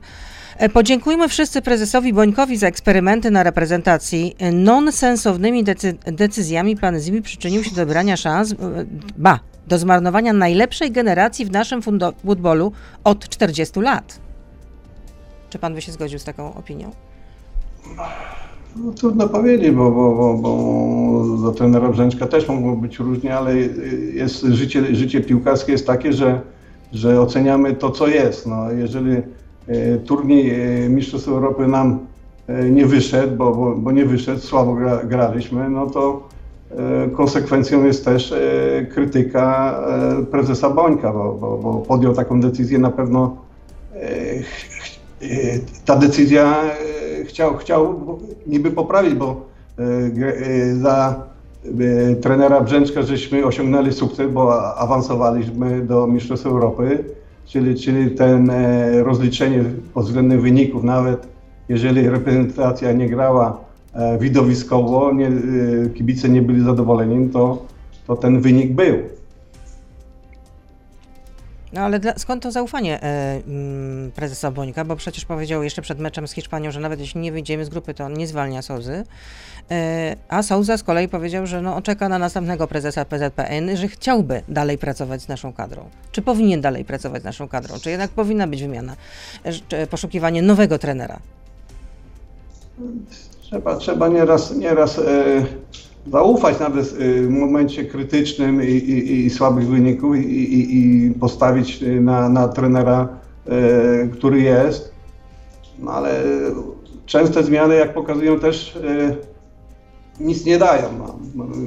E, 0.57 0.69
podziękujmy 0.69 1.29
wszyscy 1.29 1.63
prezesowi 1.63 2.13
Bońkowi 2.13 2.57
za 2.57 2.67
eksperymenty 2.67 3.31
na 3.31 3.43
reprezentacji. 3.43 4.37
Nonsensownymi 4.53 5.65
decy 5.65 5.95
decyzjami 6.05 6.77
pan 6.77 7.01
Zibi 7.01 7.23
przyczynił 7.23 7.65
się 7.65 7.75
do 7.75 7.87
brania 7.87 8.17
szans, 8.17 8.55
ba, 9.17 9.41
do 9.67 9.79
zmarnowania 9.79 10.33
najlepszej 10.33 10.91
generacji 10.93 11.45
w 11.45 11.51
naszym 11.51 11.83
futbolu 12.27 12.73
od 13.05 13.29
40 13.29 13.81
lat. 13.81 14.21
Czy 15.51 15.59
pan 15.59 15.75
by 15.75 15.81
się 15.81 15.93
zgodził 15.93 16.19
z 16.19 16.25
taką 16.25 16.55
opinią? 16.55 16.91
No, 18.77 18.93
trudno 18.93 19.29
powiedzieć, 19.29 19.71
bo, 19.71 19.91
bo, 19.91 20.15
bo, 20.15 20.35
bo 20.35 21.37
za 21.37 21.53
trenera 21.53 21.89
Brzęczka 21.89 22.27
też 22.27 22.49
mogło 22.49 22.77
być 22.77 22.99
różnie, 22.99 23.37
ale 23.37 23.57
jest, 24.15 24.43
życie, 24.43 24.95
życie 24.95 25.21
piłkarskie 25.21 25.73
jest 25.73 25.87
takie, 25.87 26.13
że, 26.13 26.41
że 26.93 27.21
oceniamy 27.21 27.75
to, 27.75 27.91
co 27.91 28.09
jest. 28.09 28.47
No, 28.47 28.73
jeżeli 28.73 29.13
e, 29.69 29.97
turniej 29.99 30.51
e, 30.85 30.89
Mistrzostw 30.89 31.29
Europy 31.29 31.67
nam 31.67 31.99
e, 32.47 32.71
nie 32.71 32.87
wyszedł, 32.87 33.37
bo, 33.37 33.55
bo, 33.55 33.77
bo 33.77 33.93
nie 33.93 34.05
wyszedł, 34.05 34.41
słabo 34.41 34.75
gra, 34.75 35.05
graliśmy, 35.05 35.71
no 35.71 35.87
to 35.87 36.29
konsekwencją 37.17 37.85
jest 37.85 38.05
też 38.05 38.35
krytyka 38.93 39.81
prezesa 40.31 40.71
Bońka, 40.71 41.13
bo, 41.13 41.33
bo, 41.41 41.59
bo 41.59 41.75
podjął 41.75 42.15
taką 42.15 42.41
decyzję 42.41 42.79
na 42.79 42.91
pewno 42.91 43.37
ta 45.85 45.97
decyzja 45.97 46.57
e, 47.21 47.25
chciał, 47.25 47.57
chciał 47.57 48.01
niby 48.47 48.71
poprawić, 48.71 49.15
bo 49.15 49.47
e, 49.79 49.83
e, 49.83 50.75
za 50.75 51.25
trenera 52.23 52.61
Brzęczka 52.61 53.03
żeśmy 53.03 53.45
osiągnęli 53.45 53.93
sukces, 53.93 54.33
bo 54.33 54.75
awansowaliśmy 54.77 55.81
do 55.81 56.07
Mistrzostw 56.07 56.47
Europy, 56.47 57.05
czyli, 57.47 57.75
czyli 57.75 58.11
ten 58.11 58.51
rozliczenie 59.03 59.65
pod 59.95 60.05
względem 60.05 60.41
wyników, 60.41 60.85
nawet 60.85 61.29
jeżeli 61.69 62.09
reprezentacja 62.09 62.93
nie 62.93 63.09
grała 63.09 63.64
widowiskowo, 64.21 65.13
nie, 65.13 65.31
kibice 65.95 66.29
nie 66.29 66.43
byli 66.43 66.65
zadowoleni, 66.65 67.29
to, 67.29 67.67
to 68.07 68.17
ten 68.17 68.41
wynik 68.41 68.73
był. 68.73 68.97
No 71.75 71.81
ale 71.81 72.01
dla, 72.01 72.19
skąd 72.19 72.43
to 72.43 72.51
zaufanie 72.51 73.03
e, 73.03 73.41
mm, 73.47 74.13
prezesa 74.13 74.51
Bońka? 74.51 74.85
Bo 74.85 74.97
przecież 74.97 75.25
powiedział 75.25 75.63
jeszcze 75.63 75.83
przed 75.83 75.99
meczem 75.99 76.29
z 76.29 76.33
Hiszpanią, 76.33 76.71
że 76.71 76.81
nawet 76.81 77.01
jeśli 77.01 77.21
nie 77.21 77.33
wyjdziemy 77.33 77.65
z 77.65 77.69
grupy, 77.69 77.95
to 77.95 78.05
on 78.05 78.13
nie 78.15 78.27
zwalnia 78.27 78.63
Souzy. 78.63 79.05
E, 79.71 80.17
a 80.29 80.43
Souza 80.43 80.77
z 80.77 80.83
kolei 80.83 81.09
powiedział, 81.09 81.47
że 81.47 81.63
no, 81.63 81.83
czeka 81.83 82.09
na 82.09 82.19
następnego 82.19 82.67
prezesa 82.67 83.05
PZPN, 83.05 83.77
że 83.77 83.89
chciałby 83.89 84.43
dalej 84.49 84.79
pracować 84.79 85.23
z 85.23 85.29
naszą 85.29 85.53
kadrą. 85.53 85.85
Czy 86.13 86.23
powinien 86.23 86.61
dalej 86.61 86.85
pracować 86.85 87.23
z 87.23 87.25
naszą 87.25 87.49
kadrą? 87.49 87.79
Czy 87.83 87.91
jednak 87.91 88.11
powinna 88.11 88.47
być 88.47 88.63
wymiana, 88.63 88.97
e, 89.45 89.53
czy 89.53 89.87
poszukiwanie 89.87 90.43
nowego 90.43 90.79
trenera? 90.79 91.19
Trzeba, 93.55 93.77
trzeba 93.77 94.09
nieraz, 94.09 94.57
nieraz 94.57 94.99
e, 94.99 95.03
zaufać 96.13 96.61
nawet 96.61 97.01
y, 97.01 97.27
w 97.27 97.31
momencie 97.31 97.85
krytycznym 97.85 98.63
i, 98.63 98.67
i, 98.67 99.27
i 99.27 99.31
słabych 99.31 99.67
wyników 99.67 100.17
i, 100.17 100.77
i 100.77 101.11
postawić 101.11 101.83
y, 101.83 102.01
na, 102.01 102.29
na 102.29 102.49
trenera, 102.49 103.09
który 104.13 104.41
jest. 104.41 104.93
No 105.79 105.93
ale 105.93 106.23
częste 107.07 107.43
zmiany, 107.43 107.75
jak 107.75 107.95
pokazują 107.95 108.39
też, 108.41 108.79
nic 110.21 110.45
nie 110.45 110.59
dają. 110.59 110.83
No. 110.99 111.19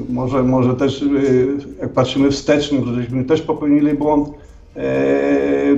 Może, 0.10 0.44
może 0.44 0.75
też, 0.75 1.06
jak 1.82 1.89
patrzymy 1.89 2.32
wstecz, 2.32 2.72
żeśmy 2.96 3.25
też 3.25 3.41
popełnili 3.41 3.94
błąd. 3.94 4.29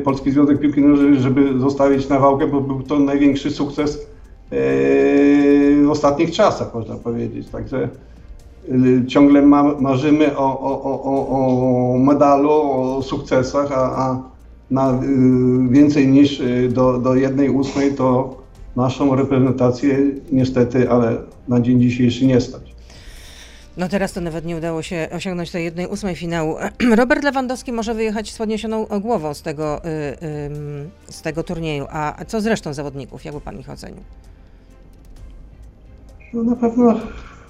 Polski 0.03 0.31
Związek 0.31 0.59
Piłki 0.59 0.81
Nożnej, 0.81 1.19
żeby 1.19 1.59
zostawić 1.59 2.09
Nawałkę, 2.09 2.47
bo 2.47 2.61
był 2.61 2.83
to 2.83 2.99
największy 2.99 3.51
sukces 3.51 4.09
w 4.51 5.88
ostatnich 5.89 6.32
czasach, 6.32 6.74
można 6.74 6.96
powiedzieć. 6.96 7.50
Także 7.50 7.89
Y, 8.72 9.06
ciągle 9.08 9.41
ma, 9.41 9.63
marzymy 9.63 10.38
o, 10.38 10.60
o, 10.60 11.03
o, 11.03 11.27
o 11.29 11.98
medalu, 11.98 12.51
o 12.51 13.01
sukcesach, 13.01 13.72
a, 13.72 13.77
a 13.77 14.24
na 14.72 14.91
y, 14.91 14.98
więcej 15.70 16.08
niż 16.08 16.39
y, 16.39 16.70
do, 16.74 16.98
do 16.98 17.15
jednej 17.15 17.50
ósmej, 17.50 17.94
to 17.94 18.38
naszą 18.75 19.15
reprezentację 19.15 19.98
niestety, 20.32 20.89
ale 20.89 21.18
na 21.48 21.60
dzień 21.60 21.82
dzisiejszy 21.82 22.25
nie 22.25 22.41
stać. 22.41 22.62
No 23.77 23.89
teraz 23.89 24.13
to 24.13 24.22
nawet 24.22 24.46
nie 24.46 24.58
udało 24.58 24.82
się 24.82 25.08
osiągnąć 25.12 25.51
tej 25.51 25.63
jednej 25.63 25.88
ósmej 25.88 26.15
finału. 26.15 26.56
Robert 26.96 27.24
Lewandowski 27.24 27.72
może 27.72 27.94
wyjechać 27.94 28.32
z 28.32 28.38
podniesioną 28.38 28.86
głową 29.01 29.34
z 29.34 29.41
tego, 29.41 29.82
z 31.10 31.22
tego 31.22 31.44
turnieju. 31.44 31.86
A 31.89 32.25
co 32.27 32.41
z 32.41 32.46
resztą 32.46 32.74
zawodników? 32.74 33.25
Jakby 33.25 33.41
pan 33.41 33.60
ich 33.60 33.70
ocenił? 33.70 34.03
No 36.33 36.43
na 36.43 36.55
pewno 36.55 37.00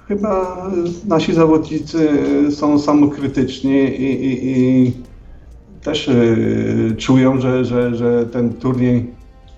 chyba 0.07 0.65
nasi 1.07 1.33
zawodnicy 1.33 2.09
są 2.51 2.79
samokrytyczni 2.79 3.77
i, 3.77 4.25
i, 4.25 4.59
i 4.59 4.93
też 5.83 6.07
y, 6.07 6.95
czują, 6.98 7.41
że, 7.41 7.65
że, 7.65 7.95
że 7.95 8.25
ten 8.25 8.53
turniej 8.53 9.05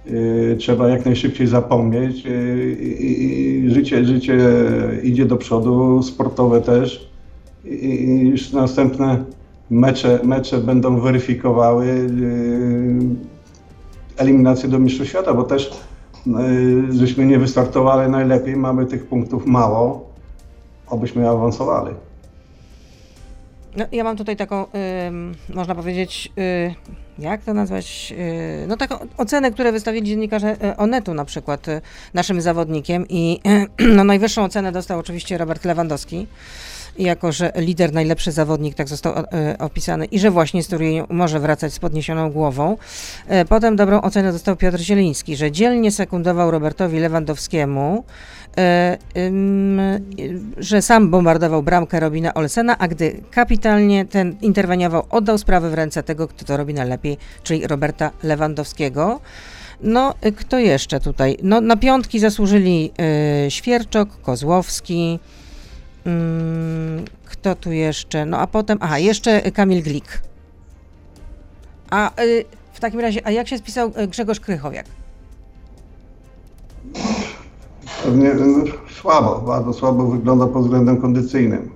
y, 0.08 0.56
trzeba 0.60 0.90
jak 0.90 1.06
najszybciej 1.06 1.48
zapomnieć 1.48 2.25
y, 2.25 2.78
i, 2.82 3.24
i 3.24 3.70
życie, 3.70 4.06
życie 4.06 4.38
idzie 5.04 5.25
do 5.25 5.38
przodu, 5.38 6.04
sportowe 6.04 6.62
też. 6.62 7.10
I, 7.66 8.20
już 8.20 8.51
następne 8.51 9.25
mecze, 9.70 10.20
mecze 10.24 10.58
będą 10.58 11.00
weryfikowały 11.00 11.86
y, 11.86 13.00
eliminację 14.18 14.70
do 14.70 14.80
Mistrzostw 14.80 15.10
Świata, 15.10 15.34
bo 15.34 15.44
też 15.44 15.68
y, 15.68 15.91
żeśmy 16.90 17.25
nie 17.25 17.40
wystartowali 17.40 18.12
najlepiej, 18.12 18.56
mamy 18.56 18.86
tych 18.86 19.06
punktów 19.06 19.46
mało, 19.46 20.10
obyśmy 20.88 21.30
awansowali. 21.30 21.96
No, 23.78 23.86
ja 23.92 24.04
mam 24.04 24.18
tutaj 24.18 24.38
taką, 24.38 24.66
ym, 25.08 25.36
można 25.54 25.75
powiedzieć, 25.75 26.32
y, 26.38 26.75
jak 27.20 27.44
to 27.44 27.54
nazwać, 27.54 28.13
y, 28.63 28.68
no 28.68 28.78
taką 28.78 28.96
ocenę, 29.18 29.51
które 29.51 29.72
wystawili 29.72 30.08
dziennikarze 30.08 30.56
y, 30.66 30.78
Onetu 30.78 31.13
na 31.13 31.25
przykład 31.25 31.68
y, 31.68 31.82
naszym 32.13 32.42
zawodnikiem 32.42 33.06
i 33.10 33.40
no, 33.96 34.04
najwyższą 34.04 34.44
ocenę 34.44 34.72
dostał 34.72 35.00
oczywiście 35.00 35.38
Robert 35.38 35.66
Lewandowski 35.66 36.28
jako 37.00 37.32
że 37.32 37.52
lider, 37.56 37.94
najlepszy 37.94 38.32
zawodnik, 38.32 38.76
tak 38.76 38.88
został 38.88 39.14
e, 39.18 39.56
opisany 39.60 40.06
i 40.06 40.20
że 40.20 40.32
właśnie 40.32 40.64
z 40.64 40.68
turnieju 40.68 41.06
może 41.10 41.40
wracać 41.40 41.74
z 41.74 41.80
podniesioną 41.80 42.32
głową. 42.32 42.78
E, 43.28 43.46
potem 43.46 43.76
dobrą 43.76 44.02
ocenę 44.02 44.32
dostał 44.32 44.56
Piotr 44.56 44.80
Zieliński, 44.80 45.36
że 45.36 45.52
dzielnie 45.52 45.92
sekundował 45.92 46.52
Robertowi 46.52 47.00
Lewandowskiemu, 47.00 48.04
e, 48.58 48.98
że 50.58 50.82
sam 50.82 51.10
bombardował 51.10 51.64
bramkę 51.64 52.00
Robina 52.00 52.34
Olsena, 52.34 52.78
a 52.78 52.88
gdy 52.88 53.22
kapitalnie 53.32 54.06
ten 54.06 54.36
interweniował, 54.42 55.04
oddał 55.10 55.38
sprawę 55.38 55.70
w 55.70 55.74
ręce 55.74 56.04
tego, 56.04 56.28
kto 56.28 56.46
to 56.46 56.58
robi 56.58 56.74
najlepiej, 56.74 57.18
czyli 57.44 57.68
Roberta 57.68 58.12
Lewandowskiego. 58.24 59.20
No, 59.84 60.14
kto 60.38 60.60
jeszcze 60.60 61.00
tutaj? 61.00 61.38
No, 61.44 61.62
na 61.62 61.78
piątki 61.78 62.20
zasłużyli 62.20 62.92
y, 63.48 63.52
Świerczok, 63.52 64.22
Kozłowski, 64.22 65.20
kto 67.25 67.55
tu 67.55 67.72
jeszcze? 67.72 68.25
No 68.25 68.38
a 68.38 68.48
potem, 68.48 68.77
aha, 68.81 69.00
jeszcze 69.00 69.51
Kamil 69.51 69.84
Glik. 69.84 70.22
A 71.89 72.22
y, 72.22 72.46
w 72.74 72.79
takim 72.79 73.00
razie, 73.00 73.22
a 73.27 73.31
jak 73.31 73.48
się 73.48 73.58
spisał 73.58 73.91
y, 74.03 74.08
Grzegorz 74.08 74.39
Krychowiak? 74.39 74.86
Pewnie 78.03 78.34
no, 78.34 78.63
słabo, 79.01 79.41
bardzo 79.48 79.74
słabo 79.74 80.08
wygląda 80.08 80.48
pod 80.48 80.63
względem 80.63 81.01
kondycyjnym. 81.01 81.70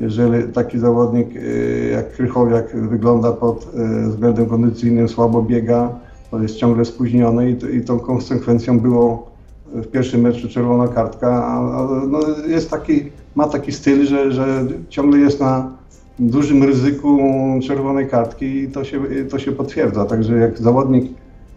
Jeżeli 0.00 0.52
taki 0.52 0.78
zawodnik 0.78 1.36
y, 1.36 1.90
jak 1.92 2.12
Krychowiak 2.12 2.76
wygląda 2.76 3.32
pod 3.32 3.66
względem 4.08 4.46
kondycyjnym, 4.46 5.08
słabo 5.08 5.42
biega, 5.42 5.98
to 6.30 6.42
jest 6.42 6.56
ciągle 6.56 6.84
spóźniony 6.84 7.50
i, 7.50 7.76
i 7.76 7.84
tą 7.84 7.98
konsekwencją 7.98 8.80
było 8.80 9.35
w 9.74 9.86
pierwszym 9.86 10.20
meczu 10.20 10.48
czerwona 10.48 10.88
kartka, 10.88 11.60
no, 12.08 12.20
jest 12.48 12.70
taki 12.70 13.10
ma 13.36 13.48
taki 13.48 13.72
styl, 13.72 14.06
że, 14.06 14.32
że 14.32 14.66
ciągle 14.88 15.18
jest 15.18 15.40
na 15.40 15.72
dużym 16.18 16.62
ryzyku 16.62 17.20
czerwonej 17.66 18.08
kartki 18.08 18.46
i 18.46 18.68
to 18.68 18.84
się, 18.84 19.00
to 19.30 19.38
się 19.38 19.52
potwierdza. 19.52 20.04
Także 20.04 20.36
jak 20.36 20.58
zawodnik 20.58 21.12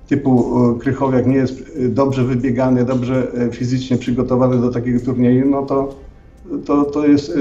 typu 0.08 0.56
e, 0.76 0.80
Krychowiak 0.80 1.28
nie 1.28 1.36
jest 1.36 1.80
dobrze 1.90 2.24
wybiegany, 2.24 2.86
dobrze 2.86 3.28
e, 3.34 3.52
fizycznie 3.52 3.98
przygotowany 3.98 4.62
do 4.62 4.70
takiego 4.72 5.00
turnieju, 5.00 5.50
no 5.50 5.66
to, 5.66 5.96
to, 6.66 6.84
to 6.84 7.08
jest 7.08 7.30
e, 7.30 7.34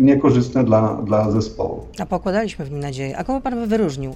niekorzystne 0.00 0.64
dla, 0.64 1.02
dla 1.02 1.30
zespołu. 1.30 1.86
A 1.98 2.06
pokładaliśmy 2.06 2.64
w 2.64 2.70
nim 2.70 2.80
nadzieję. 2.80 3.18
A 3.18 3.24
kogo 3.24 3.40
pan 3.40 3.54
by 3.54 3.66
wyróżnił? 3.66 4.14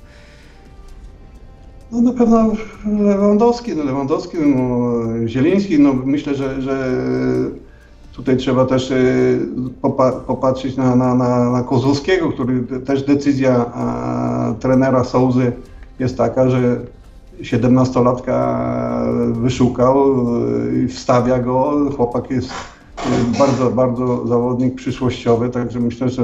No 1.92 2.00
na 2.00 2.12
pewno 2.12 2.52
Lewandowski, 3.00 3.76
no 3.76 3.84
Lewandowski, 3.84 4.36
no, 4.56 5.28
Zieliński, 5.28 5.78
no 5.78 5.92
myślę, 6.04 6.34
że, 6.34 6.62
że 6.62 6.94
Tutaj 8.18 8.36
trzeba 8.36 8.64
też 8.64 8.90
e, 8.90 8.96
popatrzeć 10.26 10.76
na, 10.76 10.96
na, 10.96 11.14
na, 11.14 11.50
na 11.50 11.62
Kozłowskiego, 11.62 12.32
który 12.32 12.62
też 12.86 13.02
decyzja 13.02 13.72
trenera 14.60 15.04
Souzy 15.04 15.52
jest 15.98 16.18
taka, 16.18 16.50
że 16.50 16.80
17-latka 17.40 18.56
wyszukał 19.32 19.96
e, 19.98 20.78
i 20.78 20.88
wstawia 20.88 21.38
go. 21.38 21.74
Chłopak 21.96 22.30
jest 22.30 22.50
e, 22.50 23.38
bardzo, 23.38 23.70
bardzo 23.70 24.26
zawodnik 24.26 24.74
przyszłościowy, 24.74 25.48
także 25.48 25.80
myślę, 25.80 26.08
że 26.08 26.22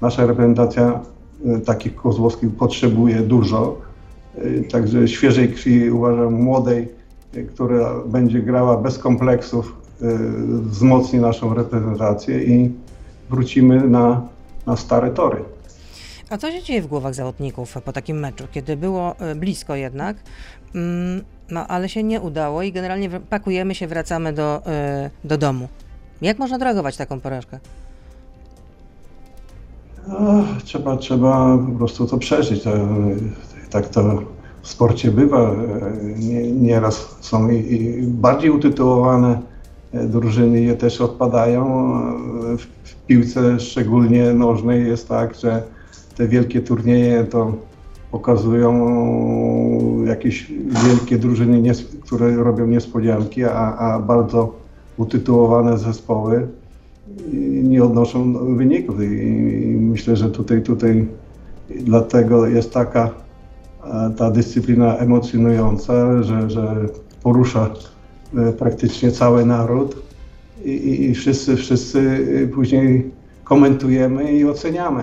nasza 0.00 0.26
reprezentacja 0.26 1.00
takich 1.64 1.94
Kozłowskich 1.94 2.50
potrzebuje 2.50 3.16
dużo. 3.16 3.76
Także 4.72 5.08
świeżej 5.08 5.48
krwi 5.48 5.90
uważam 5.90 6.32
młodej, 6.32 6.88
która 7.54 7.94
będzie 8.06 8.42
grała 8.42 8.76
bez 8.76 8.98
kompleksów, 8.98 9.80
Y, 10.02 10.62
wzmocni 10.62 11.18
naszą 11.18 11.54
reprezentację 11.54 12.44
i 12.44 12.72
wrócimy 13.30 13.88
na, 13.88 14.22
na 14.66 14.76
stare 14.76 15.10
tory. 15.10 15.44
A 16.30 16.38
co 16.38 16.50
się 16.50 16.62
dzieje 16.62 16.82
w 16.82 16.86
głowach 16.86 17.14
zawodników 17.14 17.74
po 17.84 17.92
takim 17.92 18.18
meczu, 18.18 18.44
kiedy 18.52 18.76
było 18.76 19.14
y, 19.32 19.34
blisko 19.34 19.74
jednak, 19.74 20.16
mm, 20.74 21.24
no 21.50 21.66
ale 21.66 21.88
się 21.88 22.02
nie 22.02 22.20
udało 22.20 22.62
i 22.62 22.72
generalnie 22.72 23.10
pakujemy 23.10 23.74
się, 23.74 23.86
wracamy 23.86 24.32
do, 24.32 24.62
y, 25.06 25.10
do 25.24 25.38
domu. 25.38 25.68
Jak 26.22 26.38
można 26.38 26.56
odreagować 26.56 26.96
taką 26.96 27.20
porażkę? 27.20 27.58
No, 30.08 30.44
trzeba, 30.64 30.96
trzeba 30.96 31.58
po 31.58 31.78
prostu 31.78 32.06
to 32.06 32.18
przeżyć. 32.18 32.62
Tak 33.70 33.88
to 33.88 34.22
w 34.62 34.68
sporcie 34.68 35.10
bywa. 35.10 35.54
Nie, 36.16 36.52
nieraz 36.52 37.16
są 37.20 37.50
i, 37.50 38.02
bardziej 38.02 38.50
utytułowane 38.50 39.40
drużyny 39.92 40.60
je 40.60 40.74
też 40.74 41.00
odpadają. 41.00 41.90
W 42.84 43.06
piłce 43.06 43.60
szczególnie 43.60 44.34
nożnej 44.34 44.86
jest 44.86 45.08
tak, 45.08 45.34
że 45.34 45.62
te 46.16 46.28
wielkie 46.28 46.60
turnieje 46.60 47.24
to 47.24 47.52
pokazują 48.10 48.74
jakieś 50.06 50.52
wielkie 50.86 51.18
drużyny, 51.18 51.72
które 52.02 52.36
robią 52.36 52.66
niespodzianki, 52.66 53.44
a, 53.44 53.76
a 53.76 54.00
bardzo 54.00 54.54
utytułowane 54.96 55.78
zespoły 55.78 56.48
nie 57.62 57.84
odnoszą 57.84 58.32
wyników. 58.56 59.02
I 59.02 59.06
myślę, 59.80 60.16
że 60.16 60.30
tutaj, 60.30 60.62
tutaj 60.62 61.06
dlatego 61.80 62.46
jest 62.46 62.72
taka 62.72 63.10
ta 64.16 64.30
dyscyplina 64.30 64.96
emocjonująca, 64.96 66.22
że, 66.22 66.50
że 66.50 66.86
porusza 67.22 67.70
E, 68.38 68.52
praktycznie 68.52 69.12
cały 69.12 69.46
naród 69.46 69.96
i, 70.64 71.04
i, 71.04 71.14
wszyscy, 71.14 71.56
wszyscy 71.56 72.00
później 72.54 73.10
komentujemy 73.44 74.32
i 74.32 74.44
oceniamy. 74.44 75.02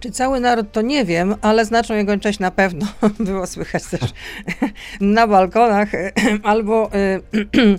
Czy 0.00 0.10
cały 0.10 0.40
naród 0.40 0.72
to 0.72 0.82
nie 0.82 1.04
wiem, 1.04 1.34
ale 1.42 1.64
znaczą 1.64 1.94
jego 1.94 2.18
część 2.18 2.38
na 2.38 2.50
pewno 2.50 2.86
było 3.20 3.46
słychać 3.46 3.82
też 3.84 4.00
na 5.00 5.26
balkonach 5.26 5.88
albo 6.42 6.90
Yy, 7.32 7.78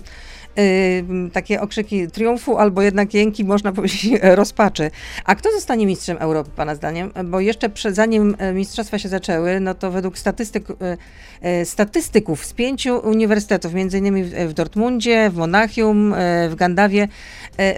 takie 1.32 1.60
okrzyki 1.60 2.08
triumfu, 2.08 2.58
albo 2.58 2.82
jednak 2.82 3.14
jęki, 3.14 3.44
można 3.44 3.72
powiedzieć, 3.72 4.10
rozpaczy. 4.22 4.90
A 5.24 5.34
kto 5.34 5.52
zostanie 5.52 5.86
mistrzem 5.86 6.16
Europy, 6.20 6.50
Pana 6.56 6.74
zdaniem? 6.74 7.12
Bo 7.24 7.40
jeszcze 7.40 7.68
przed, 7.68 7.94
zanim 7.94 8.36
e, 8.38 8.52
mistrzostwa 8.52 8.98
się 8.98 9.08
zaczęły, 9.08 9.60
no 9.60 9.74
to 9.74 9.90
według 9.90 10.18
statystyk, 10.18 10.68
yy, 11.42 11.64
statystyków 11.64 12.44
z 12.44 12.52
pięciu 12.52 13.08
uniwersytetów, 13.08 13.74
między 13.74 13.98
innymi 13.98 14.24
w, 14.24 14.52
Dortmundzie, 14.52 15.30
w 15.30 15.36
Monachium, 15.36 16.14
w 16.48 16.54
Gandawie, 16.54 17.08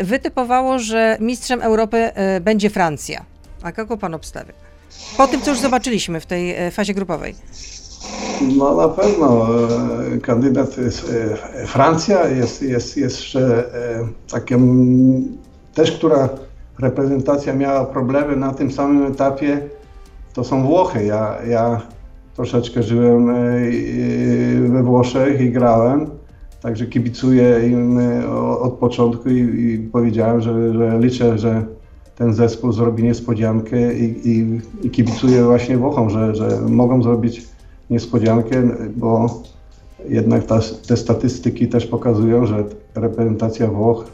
wytypowało, 0.02 0.78
że 0.78 1.16
mistrzem 1.21 1.62
Europy 1.62 2.11
będzie 2.40 2.71
Francja. 2.71 3.25
A 3.62 3.73
kogo 3.73 3.97
Pan 3.97 4.14
obstawia? 4.14 4.52
Po 5.16 5.26
tym, 5.26 5.40
co 5.42 5.50
już 5.50 5.61
zobaczyliśmy 5.61 6.21
w 6.21 6.26
tej 6.26 6.54
fazie 6.71 6.95
grupowej. 6.95 7.35
No 8.56 8.76
na 8.76 8.88
pewno 8.88 9.46
e, 10.14 10.18
kandydat 10.18 10.78
jest 10.78 11.12
e, 11.54 11.66
Francja, 11.66 12.28
jest, 12.28 12.62
jest 12.62 12.96
jeszcze 12.96 13.75
e, 13.75 14.08
taką 14.30 14.56
też, 15.75 15.92
która 15.92 16.28
reprezentacja 16.78 17.54
miała 17.54 17.85
problemy 17.85 18.37
na 18.37 18.54
tym 18.54 18.73
samym 18.73 19.06
etapie, 19.06 19.61
to 20.35 20.44
są 20.44 20.66
Włochy. 20.66 21.04
Ja, 21.04 21.37
ja 21.49 21.80
troszeczkę 22.35 22.82
żyłem 22.82 23.26
we 24.73 24.82
Włoszech 24.82 25.40
i 25.40 25.50
grałem. 25.50 26.06
Także 26.62 26.87
kibicuję 26.87 27.68
im 27.68 27.99
od 28.61 28.73
początku 28.73 29.28
i, 29.28 29.38
i 29.38 29.78
powiedziałem, 29.92 30.40
że, 30.40 30.73
że, 30.75 30.99
liczę, 30.99 31.38
że 31.38 31.62
ten 32.16 32.35
zespół 32.35 32.73
zrobi 32.73 33.02
niespodziankę 33.02 33.94
i, 33.94 34.30
i, 34.30 34.61
i 34.82 34.90
kibicuję 34.90 35.44
właśnie 35.44 35.76
Włochom, 35.78 36.11
że, 36.11 36.35
że 36.35 36.61
mogą 36.68 37.02
zrobić 37.02 37.55
niespodziankę, 37.90 38.62
bo 38.97 39.43
jednak 40.09 40.47
ta, 40.47 40.61
te 40.88 40.97
statystyki 40.97 41.69
też 41.69 41.87
pokazują, 41.87 42.47
że 42.47 42.64
reprezentacja 42.95 43.66
Włoch 43.66 44.05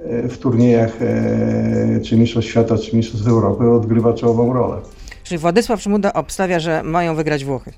e, 0.00 0.28
w 0.28 0.38
turniejach 0.38 1.02
e, 1.02 2.00
czy 2.00 2.16
Mistrzostw 2.16 2.50
Świata, 2.50 2.78
czy 2.78 2.96
Mistrzostw 2.96 3.26
Europy 3.26 3.70
odgrywa 3.70 4.12
czołową 4.12 4.52
rolę. 4.52 4.76
Czyli 5.24 5.38
Władysław 5.38 5.82
Szmuda 5.82 6.12
obstawia, 6.12 6.60
że 6.60 6.82
mają 6.82 7.14
wygrać 7.14 7.44
Włochy? 7.44 7.72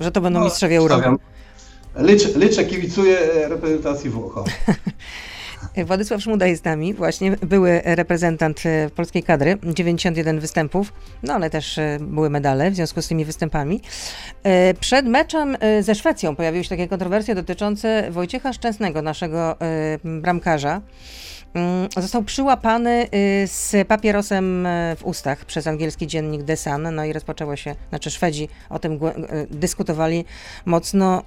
Że 0.00 0.12
to 0.12 0.20
będą 0.20 0.38
no, 0.38 0.44
mistrzowie 0.44 0.76
Europy? 0.76 1.04
Liczę, 1.96 2.28
liczę, 2.36 2.64
kibicuję 2.64 3.18
reprezentacji 3.48 4.10
Włoch. 4.10 4.44
Władysław 5.84 6.22
Szmuda 6.22 6.46
jest 6.46 6.62
z 6.62 6.64
nami, 6.64 6.94
właśnie 6.94 7.30
były 7.30 7.80
reprezentant 7.84 8.66
e, 8.66 8.90
polskiej 8.90 9.22
kadry, 9.22 9.58
91 9.62 10.40
występów, 10.40 10.92
no 11.22 11.34
ale 11.34 11.50
też 11.50 11.78
e, 11.78 11.98
były 12.00 12.30
medale 12.30 12.70
w 12.70 12.74
związku 12.74 13.02
z 13.02 13.08
tymi 13.08 13.24
występami. 13.24 13.80
E, 14.42 14.74
przed 14.74 15.06
meczem 15.06 15.56
ze 15.80 15.94
Szwecją 15.94 16.36
pojawiły 16.36 16.64
się 16.64 16.70
takie 16.70 16.88
kontrowersje 16.88 17.34
dotyczące 17.34 18.10
Wojciecha 18.10 18.52
Szczęsnego, 18.52 19.02
naszego 19.02 19.56
bramkarza. 20.04 20.80
Mm, 21.56 21.88
został 21.96 22.22
przyłapany 22.22 23.06
y, 23.44 23.46
z 23.46 23.88
papierosem 23.88 24.66
y, 24.66 24.96
w 24.96 25.04
ustach 25.04 25.44
przez 25.44 25.66
angielski 25.66 26.06
dziennik 26.06 26.44
The 26.44 26.56
Sun, 26.56 26.94
no 26.94 27.04
i 27.04 27.12
rozpoczęło 27.12 27.56
się, 27.56 27.74
znaczy 27.88 28.10
Szwedzi 28.10 28.48
o 28.70 28.78
tym 28.78 28.92
y, 28.92 28.98
dyskutowali 29.50 30.24
mocno, 30.64 31.22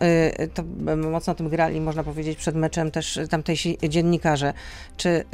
to, 0.53 0.63
mocno 0.95 1.33
o 1.33 1.35
tym 1.35 1.49
grali, 1.49 1.81
można 1.81 2.03
powiedzieć, 2.03 2.37
przed 2.37 2.55
meczem 2.55 2.91
też 2.91 3.19
tamtejsi 3.29 3.77
dziennikarze. 3.89 4.53
Czy 4.97 5.25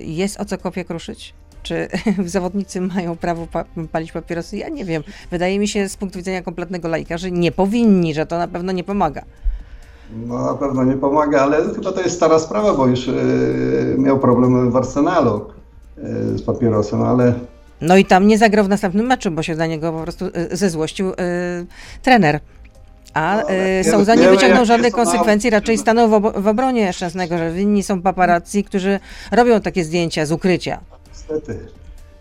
jest 0.00 0.40
o 0.40 0.44
co 0.44 0.58
kopię 0.58 0.84
kruszyć? 0.84 1.34
Czy 1.62 1.88
zawodnicy 2.24 2.80
mają 2.80 3.16
prawo 3.16 3.46
pa 3.46 3.64
palić 3.92 4.12
papierosy? 4.12 4.56
Ja 4.56 4.68
nie 4.68 4.84
wiem. 4.84 5.02
Wydaje 5.30 5.58
mi 5.58 5.68
się 5.68 5.88
z 5.88 5.96
punktu 5.96 6.18
widzenia 6.18 6.42
kompletnego 6.42 6.88
laika, 6.88 7.18
że 7.18 7.30
nie 7.30 7.52
powinni, 7.52 8.14
że 8.14 8.26
to 8.26 8.38
na 8.38 8.48
pewno 8.48 8.72
nie 8.72 8.84
pomaga. 8.84 9.24
No 10.16 10.44
na 10.44 10.54
pewno 10.54 10.84
nie 10.84 10.96
pomaga, 10.96 11.42
ale 11.42 11.56
chyba 11.74 11.92
to 11.92 12.00
jest 12.00 12.16
stara 12.16 12.38
sprawa, 12.38 12.74
bo 12.74 12.86
już 12.86 13.08
e, 13.08 13.12
miał 13.98 14.18
problem 14.18 14.70
w 14.70 14.76
Arsenalu 14.76 15.40
e, 15.98 16.38
z 16.38 16.42
papierosem, 16.42 17.02
ale... 17.02 17.34
No 17.80 17.96
i 17.96 18.04
tam 18.04 18.26
nie 18.26 18.38
zagrał 18.38 18.64
w 18.64 18.68
następnym 18.68 19.06
meczu, 19.06 19.30
bo 19.30 19.42
się 19.42 19.54
za 19.54 19.66
niego 19.66 19.92
po 19.92 20.02
prostu 20.02 20.24
e, 20.24 20.56
zezłościł 20.56 21.08
e, 21.08 21.14
trener. 22.02 22.40
A 23.14 23.36
no, 23.42 23.50
e, 23.50 23.84
Souza 23.84 24.14
nie 24.14 24.28
wyciągnął 24.28 24.64
żadnych 24.64 24.92
konsekwencji, 24.92 25.50
raczej 25.50 25.78
stanął 25.78 26.08
w, 26.08 26.14
ob 26.14 26.40
w 26.40 26.46
obronie 26.46 26.92
Szczęsnego, 26.92 27.38
że 27.38 27.52
winni 27.52 27.82
są 27.82 28.02
paparazzi, 28.02 28.64
którzy 28.64 29.00
robią 29.32 29.60
takie 29.60 29.84
zdjęcia 29.84 30.26
z 30.26 30.32
ukrycia. 30.32 30.80
Niestety. 31.08 31.58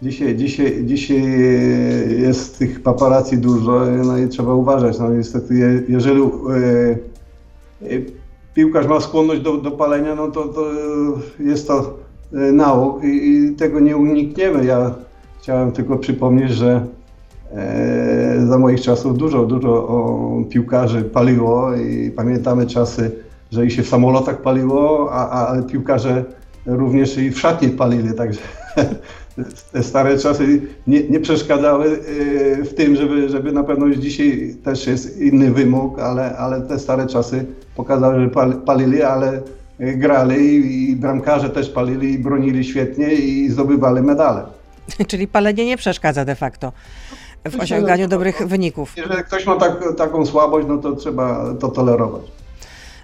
Dzisiaj, 0.02 0.36
dzisiaj, 0.36 0.86
dzisiaj 0.86 1.22
jest 2.22 2.60
tych 2.60 2.84
paparazzi 2.84 3.38
dużo, 3.38 3.86
no 4.04 4.18
i 4.18 4.28
trzeba 4.28 4.54
uważać. 4.54 5.00
No 5.00 5.10
niestety, 5.10 5.84
jeżeli 5.90 6.22
Y, 6.22 7.11
piłkarz 8.54 8.88
ma 8.88 9.00
skłonność 9.00 9.42
do, 9.42 9.58
do 9.58 9.72
palenia, 9.72 10.16
no 10.16 10.32
to, 10.32 10.44
to 10.44 10.66
jest 11.40 11.68
to 11.68 11.98
y, 12.34 12.52
nauk 12.52 13.04
i, 13.04 13.08
i, 13.08 13.56
tego 13.56 13.80
nie 13.80 13.98
unikniemy. 13.98 14.66
Ja 14.66 14.96
chciałem 15.42 15.72
tylko 15.72 15.98
przypomnieć, 15.98 16.52
że 16.52 16.86
e, 17.52 18.46
za 18.48 18.58
moich 18.58 18.82
czasów 18.82 19.18
dużo, 19.18 19.46
dużo 19.46 19.88
o, 19.88 20.44
piłkarzy 20.50 21.04
paliło 21.04 21.76
i 21.76 22.12
pamiętamy 22.12 22.68
czasy, 22.68 23.12
że 23.52 23.66
i 23.66 23.72
się 23.72 23.84
w 23.84 23.88
samolotach 23.88 24.42
paliło, 24.42 25.10
a, 25.12 25.48
a 25.48 25.62
piłkarze 25.62 26.26
również 26.66 27.18
i 27.18 27.32
w 27.32 27.40
szatni 27.40 27.70
palili, 27.70 28.14
także 28.14 28.40
te 29.72 29.84
stare 29.84 30.18
czasy 30.18 30.62
nie, 30.88 31.04
nie 31.04 31.20
przeszkadzały 31.20 31.88
y, 31.88 32.66
w 32.66 32.74
tym, 32.74 32.96
żeby, 32.96 33.30
żeby 33.30 33.52
na 33.52 33.64
pewno 33.64 33.90
dzisiaj 33.90 34.56
też 34.64 34.88
jest 34.88 35.18
inny 35.18 35.52
wymóg, 35.52 36.00
ale, 36.00 36.38
ale 36.38 36.62
te 36.62 36.80
stare 36.80 37.08
czasy 37.08 37.46
pokazały, 37.76 38.20
że 38.22 38.30
palili, 38.66 39.04
ale 39.04 39.42
grali 39.80 40.90
i 40.90 40.96
bramkarze 40.96 41.50
też 41.50 41.70
palili 41.70 42.14
i 42.14 42.20
bronili 42.20 42.64
świetnie 42.64 43.14
i 43.14 43.50
zdobywali 43.50 44.02
medale. 44.02 44.44
Czyli 45.08 45.28
palenie 45.28 45.66
nie 45.66 45.78
przeszkadza 45.78 46.26
de 46.26 46.36
facto 46.36 46.72
w 47.50 47.60
osiąganiu 47.60 48.08
dobrych 48.08 48.48
wyników. 48.48 48.94
Jeżeli 48.98 49.24
ktoś 49.24 49.46
ma 49.46 49.56
tak, 49.56 49.96
taką 49.98 50.26
słabość, 50.26 50.68
no 50.68 50.78
to 50.78 50.96
trzeba 50.96 51.54
to 51.60 51.70
tolerować. 51.70 52.22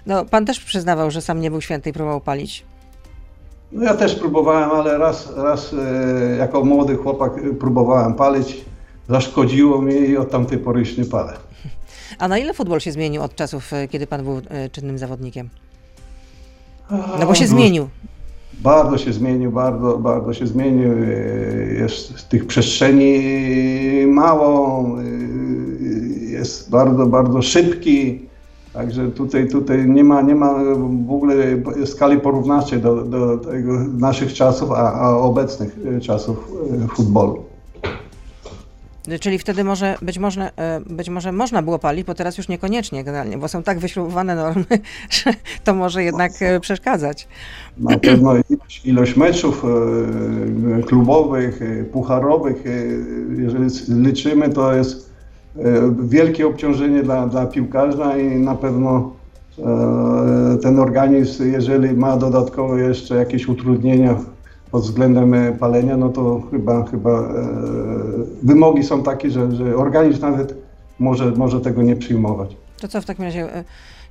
No, 0.06 0.24
pan 0.24 0.46
też 0.46 0.60
przyznawał, 0.60 1.10
że 1.10 1.22
sam 1.22 1.40
nie 1.40 1.50
był 1.50 1.60
święty 1.60 1.90
i 1.90 1.92
próbował 1.92 2.20
palić. 2.20 2.64
No 3.72 3.84
ja 3.84 3.94
też 3.94 4.14
próbowałem, 4.14 4.70
ale 4.70 4.98
raz, 4.98 5.32
raz 5.36 5.74
e, 5.74 6.36
jako 6.36 6.64
młody 6.64 6.96
chłopak 6.96 7.32
próbowałem 7.60 8.14
palić. 8.14 8.64
Zaszkodziło 9.08 9.82
mi 9.82 9.94
i 9.94 10.16
od 10.16 10.30
tamtej 10.30 10.58
pory 10.58 10.80
już 10.80 10.96
nie 10.96 11.04
palę. 11.04 11.32
A 12.18 12.28
na 12.28 12.38
ile 12.38 12.54
futbol 12.54 12.80
się 12.80 12.92
zmienił 12.92 13.22
od 13.22 13.34
czasów, 13.34 13.72
e, 13.72 13.88
kiedy 13.88 14.06
pan 14.06 14.24
był 14.24 14.40
e, 14.48 14.70
czynnym 14.70 14.98
zawodnikiem? 14.98 15.48
No 16.90 17.26
bo 17.26 17.34
się 17.34 17.46
zmienił. 17.46 17.88
Bardzo 18.52 18.98
się 18.98 19.12
zmienił, 19.12 19.52
bardzo, 19.52 19.98
bardzo 19.98 20.34
się 20.34 20.46
zmienił. 20.46 20.92
Jest 21.78 22.28
tych 22.28 22.46
przestrzeni 22.46 23.22
mało, 24.06 24.86
jest 26.20 26.70
bardzo, 26.70 27.06
bardzo 27.06 27.42
szybki. 27.42 28.27
Także 28.78 29.08
tutaj, 29.08 29.48
tutaj 29.48 29.88
nie, 29.88 30.04
ma, 30.04 30.22
nie 30.22 30.34
ma 30.34 30.54
w 31.06 31.12
ogóle 31.12 31.34
skali 31.86 32.20
porównawczej 32.20 32.80
do, 32.80 33.04
do 33.04 33.40
naszych 33.98 34.32
czasów, 34.32 34.72
a, 34.72 34.92
a 34.92 35.10
obecnych 35.10 35.78
czasów 36.02 36.52
futbolu. 36.94 37.44
Czyli 39.20 39.38
wtedy 39.38 39.64
może 39.64 39.96
być, 40.02 40.18
może 40.18 40.50
e, 40.56 40.80
być 40.80 41.08
może 41.08 41.32
można 41.32 41.62
było 41.62 41.78
palić, 41.78 42.06
bo 42.06 42.14
teraz 42.14 42.38
już 42.38 42.48
niekoniecznie 42.48 43.04
generalnie, 43.04 43.38
bo 43.38 43.48
są 43.48 43.62
tak 43.62 43.78
wyśrubowane 43.78 44.34
normy, 44.34 44.64
że 45.24 45.34
to 45.64 45.74
może 45.74 46.04
jednak 46.04 46.32
e, 46.40 46.60
przeszkadzać. 46.60 47.28
Na 47.78 47.98
pewno 47.98 48.32
ilość, 48.50 48.86
ilość 48.86 49.16
meczów 49.16 49.64
e, 49.64 50.82
klubowych, 50.82 51.60
pucharowych, 51.92 52.64
jeżeli 53.38 53.66
liczymy, 53.88 54.48
to 54.48 54.74
jest 54.74 55.08
wielkie 56.02 56.46
obciążenie 56.46 57.02
dla, 57.02 57.26
dla 57.26 57.46
piłkarza 57.46 58.18
i 58.18 58.36
na 58.36 58.54
pewno 58.54 59.12
ten 60.62 60.78
organizm, 60.78 61.52
jeżeli 61.52 61.96
ma 61.96 62.16
dodatkowo 62.16 62.76
jeszcze 62.76 63.16
jakieś 63.16 63.48
utrudnienia 63.48 64.16
pod 64.70 64.82
względem 64.82 65.34
e, 65.34 65.52
palenia, 65.52 65.96
no 65.96 66.08
to 66.08 66.42
chyba, 66.50 66.84
chyba 66.84 67.20
e, 67.20 67.24
wymogi 68.42 68.82
są 68.82 69.02
takie, 69.02 69.30
że, 69.30 69.56
że 69.56 69.76
organizm 69.76 70.20
nawet 70.20 70.54
może, 70.98 71.30
może 71.30 71.60
tego 71.60 71.82
nie 71.82 71.96
przyjmować. 71.96 72.56
To 72.80 72.88
co 72.88 73.00
w 73.00 73.04
takim 73.04 73.24
razie 73.24 73.56
e, 73.56 73.64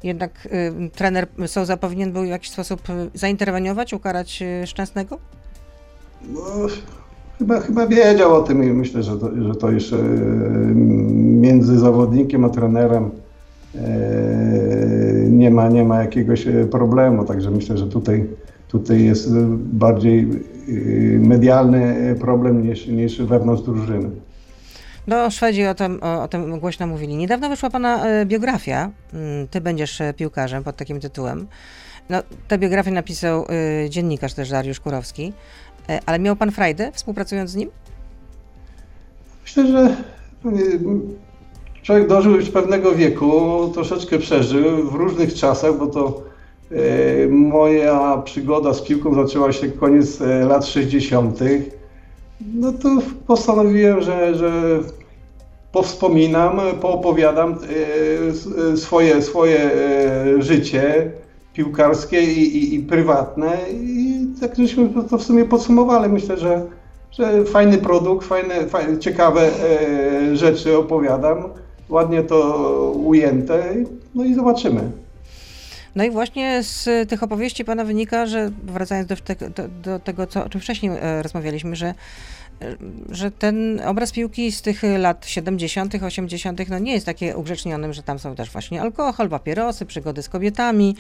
jednak 0.03 0.47
trener 0.95 1.27
Souza 1.47 1.77
powinien 1.77 2.11
był 2.11 2.23
w 2.23 2.27
jakiś 2.27 2.51
sposób 2.51 2.81
zainterweniować, 3.13 3.93
ukarać 3.93 4.43
Szczęsnego? 4.65 5.17
No, 6.29 6.39
chyba, 7.39 7.59
chyba 7.59 7.87
wiedział 7.87 8.35
o 8.35 8.41
tym 8.41 8.63
i 8.63 8.67
myślę, 8.67 9.03
że 9.03 9.17
to, 9.17 9.29
że 9.43 9.55
to 9.55 9.71
już 9.71 9.93
między 11.15 11.79
zawodnikiem 11.79 12.45
a 12.45 12.49
trenerem 12.49 13.09
nie 15.29 15.51
ma, 15.51 15.69
nie 15.69 15.83
ma 15.83 16.01
jakiegoś 16.01 16.47
problemu, 16.71 17.25
także 17.25 17.51
myślę, 17.51 17.77
że 17.77 17.87
tutaj 17.87 18.27
Tutaj 18.67 19.03
jest 19.03 19.29
bardziej 19.57 20.27
medialny 21.19 22.15
problem 22.19 22.69
niż, 22.69 22.87
niż 22.87 23.21
wewnątrz 23.21 23.63
drużyny. 23.63 24.09
No, 25.07 25.31
Szwedzi 25.31 25.65
o 25.65 25.75
tym, 25.75 25.99
o, 26.01 26.23
o, 26.23 26.27
tym 26.27 26.59
głośno 26.59 26.87
mówili. 26.87 27.15
Niedawno 27.15 27.49
wyszła 27.49 27.69
pana 27.69 28.05
e, 28.05 28.25
biografia. 28.25 28.91
Mm, 29.13 29.47
ty 29.47 29.61
będziesz 29.61 30.01
e, 30.01 30.13
piłkarzem 30.13 30.63
pod 30.63 30.75
takim 30.75 30.99
tytułem. 30.99 31.47
No, 32.09 32.23
tę 32.47 32.57
biografię 32.57 32.91
napisał 32.91 33.45
dziennikarz 33.89 34.33
też 34.33 34.49
Dariusz 34.49 34.79
Kurowski. 34.79 35.33
Y, 35.89 35.99
ale 36.05 36.19
miał 36.19 36.35
pan 36.35 36.51
frajdę 36.51 36.91
współpracując 36.91 37.49
z 37.51 37.55
nim? 37.55 37.69
Myślę, 39.43 39.67
że 39.67 39.95
człowiek 41.81 42.07
dożył 42.07 42.35
już 42.35 42.49
pewnego 42.49 42.95
wieku, 42.95 43.71
troszeczkę 43.73 44.19
przeżył 44.19 44.89
w 44.91 44.95
różnych 44.95 45.33
czasach, 45.33 45.77
bo 45.77 45.87
to 45.87 46.27
E, 46.71 47.27
moja 47.27 48.21
przygoda 48.25 48.73
z 48.73 48.81
piłką 48.81 49.15
zaczęła 49.15 49.51
się 49.51 49.69
koniec 49.69 50.21
e, 50.21 50.45
lat 50.45 50.65
60. 50.65 51.39
No 52.53 52.73
to 52.73 52.89
postanowiłem, 53.27 54.01
że, 54.01 54.35
że 54.35 54.79
powspominam, 55.71 56.59
poopowiadam 56.81 57.59
e, 58.73 58.77
swoje, 58.77 59.21
swoje 59.21 59.71
życie 60.39 61.11
piłkarskie 61.57 62.21
i, 62.23 62.57
i, 62.57 62.75
i 62.75 62.79
prywatne 62.79 63.57
i 63.71 64.25
tak 64.41 64.55
żeśmy 64.55 64.89
to 65.09 65.17
w 65.17 65.23
sumie 65.23 65.45
podsumowali. 65.45 66.13
Myślę, 66.13 66.37
że, 66.37 66.65
że 67.11 67.45
fajny 67.45 67.77
produkt, 67.77 68.27
fajne, 68.27 68.67
fajne 68.67 68.99
ciekawe 68.99 69.49
rzeczy 70.33 70.77
opowiadam. 70.77 71.43
ładnie 71.89 72.23
to 72.23 72.91
ujęte, 72.91 73.63
no 74.15 74.23
i 74.23 74.33
zobaczymy. 74.33 74.81
No 75.95 76.03
i 76.03 76.09
właśnie 76.09 76.63
z 76.63 77.09
tych 77.09 77.23
opowieści 77.23 77.65
pana 77.65 77.83
wynika, 77.83 78.25
że 78.25 78.51
wracając 78.63 79.07
do, 79.07 79.15
te, 79.15 79.35
do, 79.35 79.63
do 79.83 79.99
tego, 79.99 80.27
co, 80.27 80.45
o 80.45 80.49
czym 80.49 80.61
wcześniej 80.61 80.91
e, 81.01 81.23
rozmawialiśmy, 81.23 81.75
że, 81.75 81.87
e, 81.87 81.93
że 83.09 83.31
ten 83.31 83.81
obraz 83.85 84.11
piłki 84.11 84.51
z 84.51 84.61
tych 84.61 84.81
lat 84.99 85.25
70., 85.25 85.95
80., 86.03 86.69
no 86.69 86.79
nie 86.79 86.93
jest 86.93 87.05
takie 87.05 87.37
ugrzecznionym, 87.37 87.93
że 87.93 88.03
tam 88.03 88.19
są 88.19 88.35
też 88.35 88.51
właśnie 88.51 88.81
alkohol, 88.81 89.29
papierosy, 89.29 89.85
przygody 89.85 90.23
z 90.23 90.29
kobietami. 90.29 90.95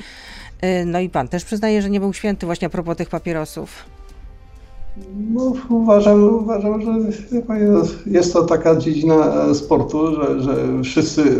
E, 0.61 0.85
no 0.85 0.99
i 0.99 1.09
pan 1.09 1.27
też 1.27 1.45
przyznaje, 1.45 1.81
że 1.81 1.89
nie 1.89 1.99
był 1.99 2.13
święty 2.13 2.45
właśnie 2.45 2.67
a 2.67 2.69
propos 2.69 2.97
tych 2.97 3.09
papierosów. 3.09 3.85
No, 5.33 5.53
uważam, 5.69 6.23
uważam, 6.23 6.81
że 6.81 6.91
jest 8.05 8.33
to 8.33 8.45
taka 8.45 8.75
dziedzina 8.75 9.53
sportu, 9.53 10.15
że, 10.15 10.41
że 10.41 10.83
wszyscy 10.83 11.37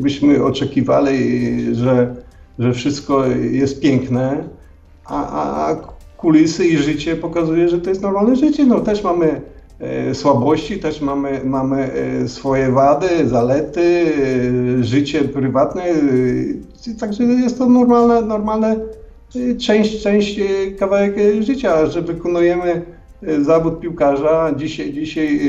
byśmy 0.00 0.44
oczekiwali, 0.44 1.74
że 1.74 2.24
że 2.58 2.72
wszystko 2.72 3.26
jest 3.50 3.80
piękne, 3.80 4.48
a, 5.04 5.66
a 5.66 5.76
kulisy 6.16 6.66
i 6.66 6.78
życie 6.78 7.16
pokazuje, 7.16 7.68
że 7.68 7.78
to 7.78 7.90
jest 7.90 8.02
normalne 8.02 8.36
życie. 8.36 8.66
No 8.66 8.80
też 8.80 9.04
mamy 9.04 9.26
e, 9.26 9.40
słabości, 10.12 10.78
też 10.78 11.00
mamy, 11.00 11.40
mamy 11.44 11.92
e, 11.92 12.28
swoje 12.28 12.70
wady, 12.70 13.28
zalety, 13.28 14.04
e, 14.80 14.84
życie 14.84 15.24
prywatne, 15.24 15.82
e, 15.82 15.94
także 17.00 17.24
jest 17.24 17.58
to 17.58 17.68
normalne, 17.68 18.20
normalne 18.22 18.76
e, 19.36 19.54
część, 19.54 20.02
część 20.02 20.38
e, 20.38 20.72
kawałek 20.78 21.16
życia, 21.40 21.86
że 21.86 22.02
wykonujemy 22.02 22.82
zawód 23.42 23.80
piłkarza. 23.80 24.54
Dzisiaj, 24.56 24.92
dzisiaj 24.92 25.40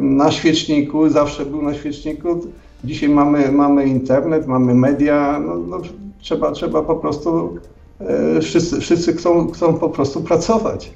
na 0.00 0.30
świeczniku, 0.30 1.08
zawsze 1.08 1.46
był 1.46 1.62
na 1.62 1.74
świeczniku. 1.74 2.40
Dzisiaj 2.84 3.08
mamy, 3.08 3.52
mamy 3.52 3.86
internet, 3.86 4.46
mamy 4.46 4.74
media. 4.74 5.40
No, 5.46 5.56
no, 5.56 5.80
trzeba, 6.20 6.52
trzeba 6.52 6.82
po 6.82 6.96
prostu, 6.96 7.58
e, 8.00 8.40
wszyscy, 8.40 8.80
wszyscy 8.80 9.12
chcą, 9.12 9.50
chcą 9.50 9.74
po 9.74 9.88
prostu 9.88 10.20
pracować. 10.20 10.92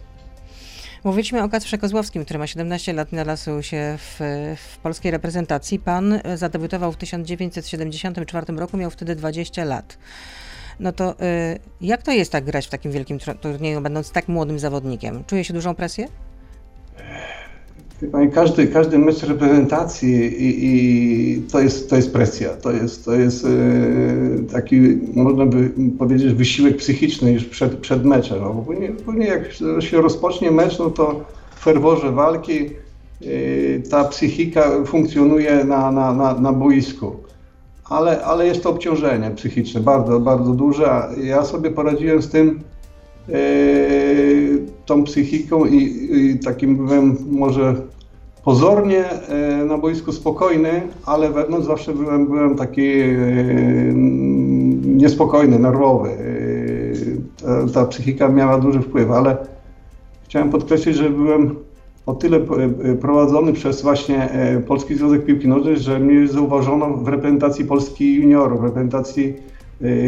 Mówiliśmy 1.05 1.43
o 1.43 1.49
Kacprze 1.49 1.79
Kozłowskim, 1.79 2.25
który 2.25 2.39
ma 2.39 2.47
17 2.47 2.93
lat, 2.93 3.09
znalazł 3.09 3.63
się 3.63 3.99
w, 3.99 4.21
w, 4.57 4.79
polskiej 4.79 5.13
reprezentacji. 5.13 5.79
Pan 5.79 6.21
zadebiutował 6.35 6.93
w 6.93 6.97
1974 6.97 8.53
roku, 8.53 8.77
miał 8.77 8.91
wtedy 8.91 9.17
20 9.17 9.65
lat. 9.65 9.99
No 10.81 10.93
to 10.93 11.13
y, 11.13 11.59
jak 11.81 12.03
to 12.03 12.13
jest 12.13 12.33
tak 12.33 12.45
grać 12.45 12.67
w 12.67 12.71
takim 12.71 12.93
wielkim 12.93 13.19
turnieju, 13.41 13.81
będąc 13.81 14.11
tak 14.11 14.29
młodym 14.29 14.59
zawodnikiem? 14.59 15.25
Czuje 15.25 15.45
się 15.45 15.55
dużą 15.55 15.75
presję? 15.75 16.09
Każdy, 18.35 18.67
każdy 18.67 18.99
mecz 18.99 19.23
reprezentacji 19.23 20.15
i, 20.15 20.67
i, 20.67 21.43
to, 21.43 21.61
jest, 21.61 21.91
to 21.91 21.97
jest 21.97 22.13
presja. 22.13 22.49
To 22.49 22.73
jest, 22.73 23.05
to 23.05 23.15
jest 23.15 23.45
e, 23.45 23.49
taki, 24.53 24.81
można 25.15 25.47
by 25.47 25.71
powiedzieć, 25.99 26.35
wysiłek 26.35 26.77
psychiczny 26.77 27.33
już 27.33 27.45
przed, 27.45 27.77
przed 27.77 28.05
meczem. 28.05 28.41
No, 28.41 28.65
później 29.05 29.29
jak 29.29 29.53
się 29.83 30.01
rozpocznie 30.01 30.51
mecz, 30.51 30.79
no 30.79 30.91
to 30.91 31.25
w 31.57 31.65
ferworze 31.65 32.13
walki 32.13 32.59
e, 32.61 33.81
ta 33.91 34.05
psychika 34.05 34.85
funkcjonuje 34.87 35.65
na, 35.65 35.93
na, 35.93 36.13
na, 36.15 36.35
na 36.35 36.53
boisku. 36.53 37.17
Ale, 37.85 38.25
ale 38.25 38.47
jest 38.47 38.63
to 38.63 38.71
obciążenie 38.71 39.31
psychiczne, 39.31 39.81
bardzo, 39.81 40.21
bardzo 40.21 40.53
duże. 40.53 41.09
Ja 41.25 41.45
sobie 41.45 41.71
poradziłem 41.71 42.23
z 42.23 42.29
tym 42.29 42.61
e, 43.29 43.33
tą 44.87 45.05
psychiką 45.05 45.65
i, 45.65 46.09
i 46.13 46.39
takim 46.39 46.77
byłem 46.77 47.17
może 47.31 47.75
pozornie 48.45 49.11
e, 49.11 49.65
na 49.65 49.79
boisku 49.79 50.13
spokojny, 50.13 50.83
ale 51.07 51.31
wewnątrz 51.31 51.67
zawsze 51.67 51.93
byłem, 51.93 52.27
byłem 52.27 52.57
taki 52.57 53.01
e, 53.01 53.17
niespokojny, 54.85 55.59
nerwowy. 55.59 56.09
E, 56.09 56.17
ta, 57.43 57.73
ta 57.75 57.87
psychika 57.87 58.29
miała 58.29 58.59
duży 58.59 58.81
wpływ, 58.81 59.11
ale 59.11 59.37
chciałem 60.25 60.51
podkreślić, 60.51 60.97
że 60.97 61.11
byłem 61.11 61.57
o 62.07 62.15
tyle 62.15 62.41
prowadzony 63.01 63.53
przez 63.53 63.83
właśnie 63.83 64.29
Polski 64.67 64.95
Związek 64.95 65.25
Piłki 65.25 65.49
Nożnej, 65.49 65.77
że 65.77 65.99
mnie 65.99 66.29
zauważono 66.29 66.91
w 66.91 67.09
reprezentacji 67.09 67.65
Polski 67.65 68.15
juniorów, 68.15 68.61
w 68.61 68.65
reprezentacji 68.65 69.35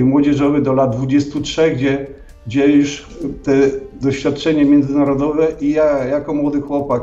młodzieżowej 0.03 0.63
do 0.63 0.73
lat 0.73 0.97
23, 0.97 1.71
gdzie, 1.71 2.07
gdzie 2.47 2.67
już 2.67 3.07
te 3.43 3.53
doświadczenie 4.01 4.65
międzynarodowe 4.65 5.49
i 5.61 5.71
ja 5.71 6.05
jako 6.05 6.35
młody 6.35 6.61
chłopak 6.61 7.03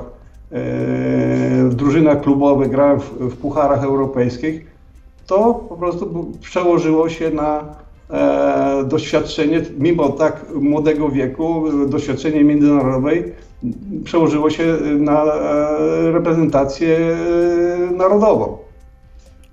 w 0.52 1.72
drużynach 1.76 2.22
klubowych, 2.22 2.70
grałem 2.70 3.00
w, 3.00 3.12
w 3.20 3.38
pucharach 3.38 3.84
europejskich, 3.84 4.66
to 5.28 5.54
po 5.70 5.76
prostu 5.76 6.32
przełożyło 6.42 7.10
się 7.10 7.30
na 7.30 7.76
e, 8.10 8.84
doświadczenie, 8.86 9.62
mimo 9.78 10.10
tak 10.10 10.46
młodego 10.56 11.10
wieku, 11.10 11.64
doświadczenie 11.88 12.44
międzynarodowej 12.44 13.34
przełożyło 14.04 14.50
się 14.50 14.78
na 15.00 15.24
e, 15.24 16.12
reprezentację 16.12 16.98
e, 16.98 17.92
narodową. 17.92 18.58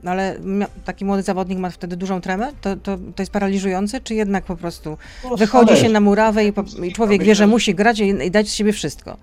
No 0.03 0.11
ale 0.11 0.39
taki 0.85 1.05
młody 1.05 1.23
zawodnik 1.23 1.59
ma 1.59 1.71
wtedy 1.71 1.97
dużą 1.97 2.21
tremę? 2.21 2.53
To, 2.61 2.77
to, 2.77 2.97
to 2.97 3.23
jest 3.23 3.33
paraliżujące, 3.33 4.01
czy 4.01 4.15
jednak 4.15 4.45
po 4.45 4.57
prostu 4.57 4.97
no, 5.31 5.37
wychodzi 5.37 5.77
się 5.77 5.89
na 5.89 6.01
murawę 6.01 6.45
i, 6.45 6.53
po, 6.53 6.65
i 6.85 6.93
człowiek 6.93 7.23
wie, 7.23 7.35
że 7.35 7.47
musi 7.47 7.75
grać 7.75 8.01
i, 8.01 8.05
i 8.05 8.31
dać 8.31 8.49
z 8.49 8.55
siebie 8.55 8.73
wszystko? 8.73 9.17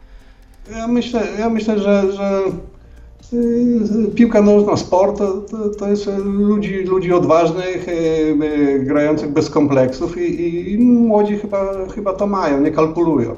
Ja 0.71 0.87
myślę, 0.87 1.21
ja 1.39 1.49
myślę 1.49 1.79
że, 1.79 2.11
że 2.11 2.41
y, 3.33 4.11
piłka 4.15 4.41
nożna, 4.41 4.77
sport 4.77 5.17
to, 5.17 5.31
to, 5.33 5.69
to, 5.69 5.87
jest 5.87 6.09
ludzi, 6.23 6.75
ludzi 6.75 7.13
odważnych, 7.13 7.87
y, 7.87 8.79
grających 8.79 9.31
bez 9.31 9.49
kompleksów 9.49 10.17
i, 10.17 10.73
i 10.73 10.77
młodzi 10.77 11.37
chyba, 11.37 11.87
chyba 11.95 12.13
to 12.13 12.27
mają, 12.27 12.61
nie 12.61 12.71
kalkulują. 12.71 13.35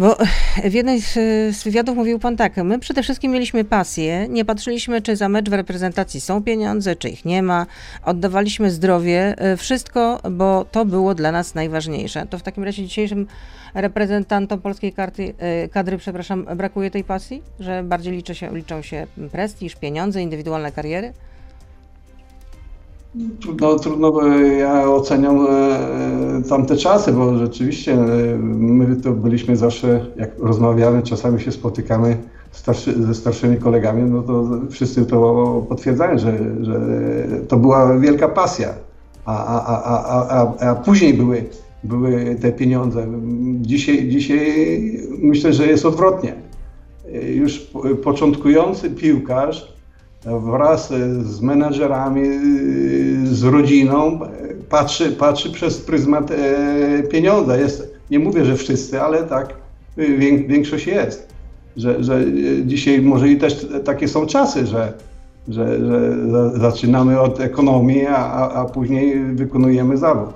Bo 0.00 0.16
w 0.64 0.72
jednej 0.72 1.00
z, 1.00 1.12
z, 1.56 1.64
wywiadów 1.64 1.96
mówił 1.96 2.18
pan 2.18 2.36
tak, 2.36 2.56
my 2.56 2.78
przede 2.78 3.02
wszystkim 3.02 3.32
mieliśmy 3.32 3.64
pasję, 3.64 4.28
nie 4.28 4.44
patrzyliśmy, 4.44 5.02
czy 5.02 5.16
za 5.16 5.28
mecz 5.28 5.50
w 5.50 5.52
reprezentacji 5.52 6.20
są 6.20 6.42
pieniądze, 6.42 6.96
czy 6.96 7.08
ich 7.08 7.24
nie 7.24 7.42
ma, 7.42 7.66
oddawaliśmy 8.04 8.70
zdrowie, 8.70 9.34
y, 9.52 9.56
wszystko, 9.56 10.20
bo 10.30 10.64
to 10.64 10.84
było 10.84 11.14
dla 11.14 11.32
nas 11.32 11.54
najważniejsze. 11.54 12.26
To 12.26 12.38
w 12.38 12.42
takim 12.42 12.64
razie 12.64 12.82
dzisiejszym 12.82 13.26
reprezentantom 13.74 14.60
polskiej 14.60 14.92
karty, 14.92 15.34
kadry, 15.72 15.98
przepraszam, 15.98 16.46
brakuje 16.56 16.90
tej 16.90 17.04
pasji, 17.04 17.42
że 17.58 17.82
bardziej 17.82 18.12
liczy 18.12 18.34
się, 18.34 18.54
liczą 18.54 18.82
się 18.82 19.06
prestiż, 19.32 19.76
pieniądze, 19.76 20.22
indywidualne 20.22 20.72
kariery? 20.72 21.12
Trudno, 23.40 23.78
trudno 23.78 24.36
ja 24.58 24.90
oceniam 24.90 25.46
e, 25.46 26.42
tamte 26.48 26.76
czasy, 26.76 27.12
bo 27.12 27.38
rzeczywiście 27.38 27.92
e, 27.92 28.38
my 28.38 28.96
to 28.96 29.12
byliśmy 29.12 29.56
zawsze, 29.56 30.06
jak 30.16 30.38
rozmawiamy, 30.38 31.02
czasami 31.02 31.40
się 31.40 31.52
spotykamy 31.52 32.16
starszy, 32.50 33.02
ze 33.02 33.14
starszymi 33.14 33.56
kolegami, 33.56 34.10
no 34.10 34.22
to 34.22 34.48
wszyscy 34.70 35.06
to 35.06 35.66
potwierdzają, 35.68 36.18
że, 36.18 36.38
że 36.60 36.80
to 37.48 37.56
była 37.56 37.98
wielka 37.98 38.28
pasja. 38.28 38.74
A, 39.24 39.44
a, 39.46 39.82
a, 39.84 40.04
a, 40.28 40.70
a, 40.70 40.74
później 40.74 41.14
były, 41.14 41.44
były 41.84 42.36
te 42.40 42.52
pieniądze. 42.52 43.06
Dzisiaj, 43.60 44.08
dzisiaj 44.08 44.76
myślę, 45.18 45.52
że 45.52 45.66
jest 45.66 45.86
odwrotnie. 45.86 46.34
Już 47.34 47.70
początkujący 48.02 48.90
piłkarz 48.90 49.79
wraz 50.24 50.92
z 51.22 51.40
menedżerami, 51.40 52.22
z 53.24 53.44
rodziną 53.44 54.20
patrzy, 54.68 55.12
patrzy 55.12 55.52
przez 55.52 55.78
pryzmat 55.78 56.30
e, 56.30 57.02
pieniądza. 57.02 57.56
Jest, 57.56 57.94
nie 58.10 58.18
mówię, 58.18 58.44
że 58.44 58.56
wszyscy, 58.56 59.02
ale 59.02 59.22
tak 59.22 59.54
większość 60.48 60.86
jest. 60.86 61.28
Że, 61.76 62.04
że 62.04 62.24
dzisiaj 62.64 63.02
może 63.02 63.28
i 63.28 63.38
też 63.38 63.66
takie 63.84 64.08
są 64.08 64.26
czasy, 64.26 64.66
że, 64.66 64.92
że, 65.48 65.86
że 65.86 66.50
zaczynamy 66.60 67.20
od 67.20 67.40
ekonomii, 67.40 68.06
a, 68.06 68.50
a 68.50 68.64
później 68.64 69.24
wykonujemy 69.24 69.96
zawód. 69.96 70.30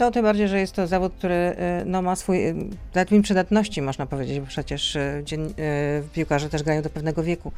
To 0.00 0.10
tym 0.10 0.22
bardziej, 0.22 0.48
że 0.48 0.60
jest 0.60 0.74
to 0.74 0.86
zawód, 0.86 1.12
który 1.14 1.34
y, 1.34 1.56
no, 1.86 2.02
ma 2.02 2.16
swój 2.16 2.38
termin 2.92 3.22
przydatności, 3.22 3.82
można 3.82 4.06
powiedzieć, 4.06 4.40
bo 4.40 4.46
przecież 4.46 4.96
y, 4.96 5.22
dzień, 5.24 5.40
y, 5.44 5.52
piłkarze 6.12 6.48
też 6.48 6.62
grają 6.62 6.82
do 6.82 6.90
pewnego 6.90 7.22
wieku. 7.22 7.52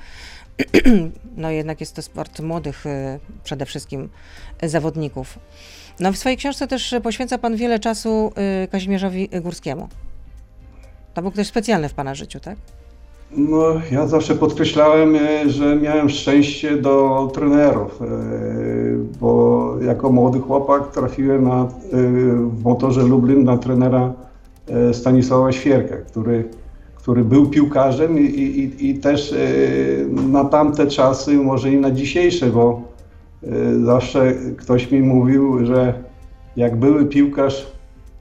no 1.37 1.51
jednak 1.51 1.81
jest 1.81 1.95
to 1.97 2.03
sport 2.03 2.41
młodych 2.41 2.85
przede 3.45 3.67
wszystkim 3.67 4.09
zawodników. 4.63 5.39
No 6.01 6.13
w 6.13 6.19
swojej 6.19 6.39
książce 6.39 6.69
też 6.69 6.95
poświęca 7.03 7.39
Pan 7.39 7.57
wiele 7.57 7.79
czasu 7.79 8.33
Kazimierzowi 8.71 9.29
Górskiemu. 9.29 9.89
To 11.15 11.23
był 11.23 11.31
ktoś 11.31 11.47
specjalny 11.47 11.89
w 11.89 11.95
Pana 11.95 12.15
życiu, 12.15 12.41
tak? 12.41 12.57
No, 13.37 13.65
ja 13.91 14.07
zawsze 14.07 14.35
podkreślałem, 14.35 15.17
e, 15.17 15.51
że 15.51 15.77
miałem 15.77 16.09
szczęście 16.09 16.77
do 16.77 17.31
trenerów, 17.35 18.03
e, 18.03 18.07
bo 19.21 19.75
jako 19.87 20.13
młody 20.13 20.41
chłopak 20.41 20.93
trafiłem 20.93 21.45
na, 21.45 21.63
e, 21.63 21.67
w 22.49 22.65
motorze 22.65 23.03
Lublin 23.03 23.45
na 23.45 23.59
trenera 23.59 24.13
Stanisława 24.93 25.53
Świerka, 25.53 25.97
który, 25.97 26.49
który 26.95 27.25
był 27.25 27.47
piłkarzem 27.47 28.19
i, 28.19 28.23
i, 28.23 28.91
i 28.91 28.99
też 28.99 29.35
na 30.31 30.45
tamte 30.45 30.87
czasy, 30.87 31.37
może 31.37 31.71
i 31.71 31.77
na 31.77 31.91
dzisiejsze, 31.91 32.47
bo 32.47 32.83
zawsze 33.85 34.35
ktoś 34.57 34.91
mi 34.91 35.01
mówił, 35.01 35.67
że 35.67 35.95
jak 36.57 36.77
były 36.77 37.07
piłkarz 37.07 37.67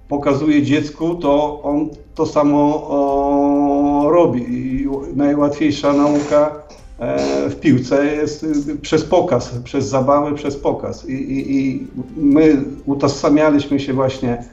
pokazuje 0.08 0.64
dziecku, 0.64 1.16
to 1.16 1.62
on 1.64 1.90
to 2.16 2.26
samo 2.26 2.88
o, 2.88 4.10
robi. 4.12 4.71
Najłatwiejsza 5.16 5.94
nauka 5.94 6.52
e, 7.00 7.50
w 7.50 7.60
piłce 7.60 8.06
jest 8.06 8.46
przez 8.82 9.04
pokaz, 9.04 9.60
przez 9.64 9.86
zabawę, 9.86 10.36
przez 10.36 10.58
pokaz. 10.58 11.10
I, 11.10 11.14
i, 11.14 11.58
i 11.58 11.88
my 12.18 12.64
utożsamialiśmy 12.86 13.80
się 13.80 13.94
właśnie 13.94 14.34
e, 14.34 14.44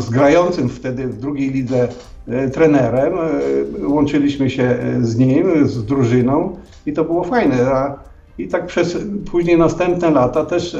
z 0.00 0.10
grającym 0.10 0.68
wtedy 0.68 1.06
w 1.06 1.18
drugiej 1.18 1.50
lidze 1.50 1.88
e, 2.28 2.48
trenerem, 2.50 3.12
łączyliśmy 3.86 4.50
się 4.50 4.78
z 5.00 5.16
nim, 5.16 5.68
z 5.68 5.84
drużyną 5.84 6.56
i 6.86 6.92
to 6.92 7.04
było 7.04 7.24
fajne. 7.24 7.56
I 8.38 8.48
tak 8.48 8.66
przez 8.66 8.98
później 9.30 9.58
następne 9.58 10.10
lata 10.10 10.44
też 10.44 10.76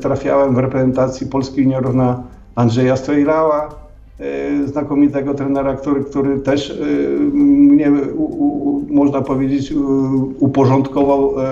trafiałem 0.00 0.54
w 0.54 0.58
reprezentacji 0.58 1.26
Polski 1.26 1.62
juniorów 1.62 1.94
na 1.94 2.22
Andrzeja 2.54 2.96
Strejlała, 2.96 3.83
znakomitego 4.66 5.34
trenera, 5.34 5.76
który, 5.76 6.04
który 6.04 6.40
też 6.40 6.70
e, 6.70 6.74
mnie, 7.32 7.92
można 8.88 9.20
powiedzieć, 9.22 9.74
uporządkował 10.38 11.40
e, 11.40 11.44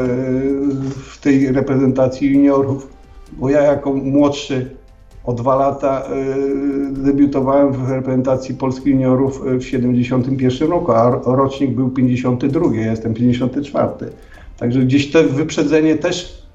w 0.95 1.19
tej 1.21 1.53
reprezentacji 1.53 2.33
juniorów, 2.33 2.89
bo 3.33 3.51
ja 3.51 3.63
jako 3.63 3.93
młodszy 3.93 4.77
o 5.25 5.33
dwa 5.33 5.57
lata 5.57 6.03
debiutowałem 6.91 7.73
w 7.73 7.91
reprezentacji 7.91 8.55
Polski 8.55 8.91
juniorów 8.91 9.43
w 9.59 9.63
71 9.63 10.71
roku, 10.71 10.93
a 10.93 11.21
rocznik 11.25 11.71
był 11.71 11.91
52, 11.91 12.77
ja 12.77 12.91
jestem 12.91 13.15
54. 13.15 13.91
Także 14.59 14.81
gdzieś 14.81 15.13
to 15.13 15.23
wyprzedzenie 15.23 15.97
też 15.97 16.47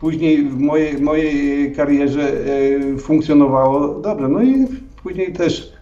później 0.00 0.44
w 0.48 0.58
mojej, 0.58 1.00
mojej 1.00 1.72
karierze 1.74 2.32
e, 2.94 2.98
funkcjonowało 2.98 3.88
dobrze. 4.00 4.28
No 4.28 4.42
i 4.42 4.66
później 5.06 5.32
też 5.32 5.72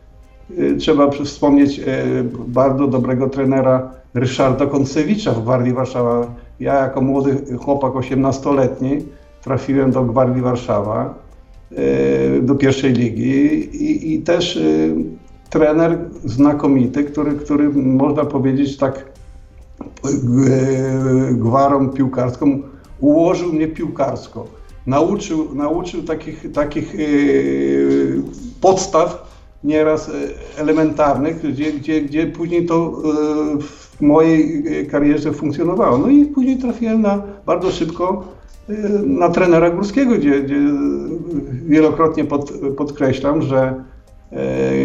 e, 0.58 0.74
trzeba 0.74 1.10
wspomnieć 1.10 1.78
e, 1.78 1.84
bardzo 2.46 2.87
dobrego 2.87 3.28
trenera 3.28 3.90
Ryszarda 4.14 4.66
Koncewicza 4.66 5.32
w 5.32 5.42
Gwardii 5.42 5.72
Warszawa. 5.72 6.34
Ja 6.60 6.74
jako 6.74 7.00
młody 7.00 7.56
chłopak 7.56 7.92
18-letni 7.92 8.98
trafiłem 9.42 9.90
do 9.90 10.04
Gwardii 10.04 10.42
Warszawa, 10.42 11.14
do 12.42 12.54
pierwszej 12.54 12.92
ligi 12.92 13.30
i, 13.84 14.14
i 14.14 14.22
też 14.22 14.58
trener 15.50 15.98
znakomity, 16.24 17.04
który, 17.04 17.32
który 17.32 17.70
można 17.70 18.24
powiedzieć 18.24 18.76
tak 18.76 19.04
gwarą 21.32 21.88
piłkarską 21.88 22.62
ułożył 23.00 23.52
mnie 23.52 23.68
piłkarsko. 23.68 24.46
Nauczył, 24.87 25.54
nauczył 25.54 26.02
takich, 26.02 26.52
takich 26.52 26.94
podstaw 28.64 29.35
nieraz 29.64 30.09
e, 30.09 30.12
elementarnych, 30.61 31.53
gdzie, 31.53 31.72
gdzie, 31.72 32.03
gdzie 32.03 32.27
później 32.27 32.66
to 32.66 33.03
yy, 33.05 33.62
w 33.62 34.00
mojej 34.00 34.62
karierze 34.87 35.33
funkcjonowało. 35.33 35.98
No 35.98 36.09
i 36.09 36.24
później 36.24 36.59
trafiłem 36.59 37.03
na 37.03 37.22
bardzo 37.46 37.70
szybko 37.70 38.24
na 39.07 39.29
trenera 39.29 39.70
Górskiego, 39.70 40.14
gdzie, 40.14 40.42
gdzie 40.42 40.57
wielokrotnie 41.66 42.24
pod, 42.24 42.53
podkreślam, 42.77 43.42
że 43.42 43.74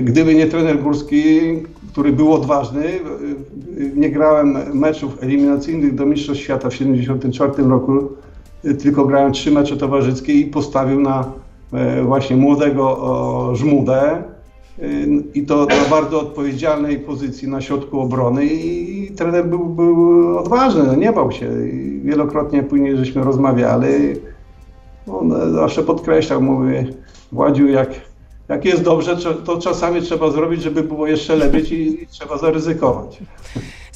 gdyby 0.03 0.35
nie 0.35 0.47
trener 0.47 0.83
Górski, 0.83 1.39
który 1.91 2.11
był 2.11 2.33
odważny, 2.33 2.83
nie 3.95 4.09
grałem 4.09 4.57
meczów 4.73 5.23
eliminacyjnych 5.23 5.95
do 5.95 6.05
Mistrzostw 6.05 6.43
Świata 6.43 6.69
w 6.69 6.73
1974 6.73 7.69
roku, 7.69 8.09
tylko 8.83 9.05
grałem 9.05 9.31
trzy 9.31 9.51
mecze 9.51 9.77
towarzyskie 9.77 10.33
i 10.33 10.45
postawił 10.45 10.99
na 10.99 11.19
e, 11.19 11.48
właśnie 12.03 12.35
młodego 12.35 13.51
Żmudę 13.55 14.01
e, 14.11 14.23
i 15.33 15.45
to 15.45 15.65
na 15.65 15.89
bardzo 15.89 16.19
odpowiedzialnej 16.21 16.99
pozycji 16.99 17.47
na 17.47 17.61
środku 17.61 17.99
obrony 17.99 18.45
i 18.45 19.11
trener 19.11 19.45
był, 19.45 19.65
był 19.65 20.37
odważny, 20.37 20.83
no 20.83 20.95
nie 20.95 21.13
bał 21.13 21.31
się. 21.31 21.69
I 21.69 22.01
wielokrotnie 22.03 22.63
później 22.63 22.97
żeśmy 22.97 23.23
rozmawiali. 23.23 24.15
On 25.11 25.53
zawsze 25.53 25.83
podkreślał, 25.83 26.41
mówi, 26.41 26.75
Władziu, 27.31 27.67
jak 27.67 27.89
jak 28.49 28.65
jest 28.65 28.83
dobrze, 28.83 29.17
to 29.45 29.57
czasami 29.57 30.01
trzeba 30.01 30.31
zrobić, 30.31 30.63
żeby 30.63 30.83
było 30.83 31.07
jeszcze 31.07 31.35
lepiej 31.35 32.03
i 32.03 32.07
trzeba 32.07 32.37
zaryzykować. 32.37 33.19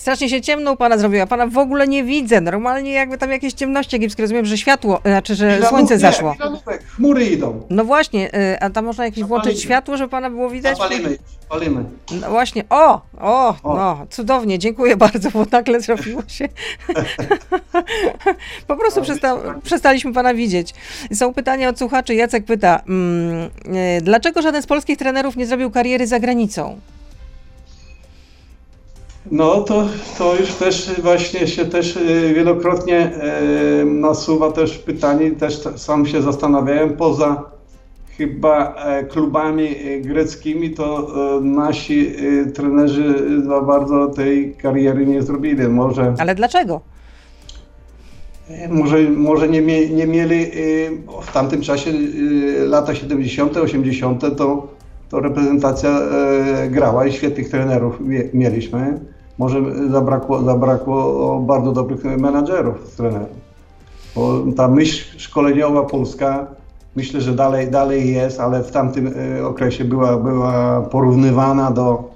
Strasznie 0.03 0.29
się 0.29 0.41
ciemno 0.41 0.71
u 0.71 0.75
pana 0.75 0.97
zrobiła. 0.97 1.25
Pana 1.25 1.47
w 1.47 1.57
ogóle 1.57 1.87
nie 1.87 2.03
widzę. 2.03 2.41
Normalnie 2.41 2.91
jakby 2.91 3.17
tam 3.17 3.31
jakieś 3.31 3.53
ciemności 3.53 3.95
egipskie. 3.95 4.23
Rozumiem, 4.23 4.45
że 4.45 4.57
światło, 4.57 5.01
znaczy, 5.05 5.35
że 5.35 5.65
słońce 5.69 5.99
zaszło. 5.99 6.35
Nie, 6.67 6.77
chmury 6.77 7.25
idą. 7.25 7.61
No 7.69 7.83
właśnie, 7.83 8.35
y, 8.35 8.59
a 8.59 8.69
tam 8.69 8.85
można 8.85 9.05
jakieś 9.05 9.23
włączyć 9.23 9.61
światło, 9.61 9.97
żeby 9.97 10.09
pana 10.09 10.29
było 10.29 10.49
widać? 10.49 10.77
Zapalimy, 10.77 11.17
palimy. 11.49 11.83
No 12.21 12.29
właśnie, 12.29 12.63
o, 12.69 13.01
o, 13.21 13.55
o, 13.63 13.75
no, 13.75 14.05
cudownie, 14.09 14.59
dziękuję 14.59 14.97
bardzo, 14.97 15.31
bo 15.31 15.45
nagle 15.51 15.81
zrobiło 15.81 16.23
się. 16.27 16.49
po 18.67 18.75
prostu 18.75 19.01
przesta 19.01 19.37
przestaliśmy 19.63 20.13
pana 20.13 20.33
widzieć. 20.33 20.73
Są 21.13 21.33
pytania 21.33 21.69
od 21.69 21.79
słuchaczy. 21.79 22.15
Jacek 22.15 22.45
pyta, 22.45 22.81
mm, 22.87 23.49
y, 23.97 24.01
dlaczego 24.01 24.41
żaden 24.41 24.61
z 24.61 24.67
polskich 24.67 24.97
trenerów 24.97 25.35
nie 25.35 25.45
zrobił 25.45 25.71
kariery 25.71 26.07
za 26.07 26.19
granicą? 26.19 26.79
No 29.31 29.61
to, 29.61 29.87
to 30.17 30.35
już 30.35 30.53
też 30.53 31.01
właśnie 31.01 31.47
się 31.47 31.65
też 31.65 31.95
y, 31.95 32.33
wielokrotnie 32.35 32.97
e, 32.97 33.85
nasuwa 33.85 34.51
też 34.51 34.77
pytanie, 34.77 35.31
też 35.31 35.59
sam 35.75 36.05
się 36.05 36.21
zastanawiałem, 36.21 36.97
poza 36.97 37.43
chyba 38.17 38.75
e, 38.75 39.03
klubami 39.03 39.67
e, 39.67 39.99
greckimi, 39.99 40.71
to 40.71 41.11
nasi 41.41 42.15
trenerzy 42.53 43.41
za 43.45 43.61
bardzo 43.61 44.07
tej 44.07 44.55
kariery 44.55 45.05
nie 45.05 45.21
zrobili. 45.21 45.67
Może, 45.67 46.13
Ale 46.19 46.35
dlaczego? 46.35 46.81
Może, 48.69 49.01
może 49.01 49.49
nie, 49.49 49.61
mie, 49.61 49.89
nie 49.89 50.07
mieli 50.07 50.45
w 51.21 51.33
tamtym 51.33 51.61
czasie, 51.61 51.91
lata 52.67 52.95
70., 52.95 53.57
80., 53.57 54.37
to, 54.37 54.67
to 55.13 55.19
reprezentacja 55.19 55.99
grała 56.69 57.05
i 57.05 57.11
świetnych 57.11 57.49
trenerów 57.49 57.99
mieliśmy 58.33 58.99
może 59.37 59.61
zabrakło, 59.91 60.41
zabrakło 60.41 61.39
bardzo 61.39 61.71
dobrych 61.71 62.03
menadżerów, 62.03 62.95
trenerów. 62.95 63.43
Bo 64.15 64.43
ta 64.55 64.67
myśl 64.67 65.19
szkoleniowa 65.19 65.83
polska, 65.83 66.47
myślę, 66.95 67.21
że 67.21 67.33
dalej, 67.33 67.71
dalej 67.71 68.13
jest, 68.13 68.39
ale 68.39 68.63
w 68.63 68.71
tamtym 68.71 69.13
e, 69.37 69.47
okresie 69.47 69.85
była, 69.85 70.17
była 70.17 70.81
porównywana 70.81 71.71
do, 71.71 72.09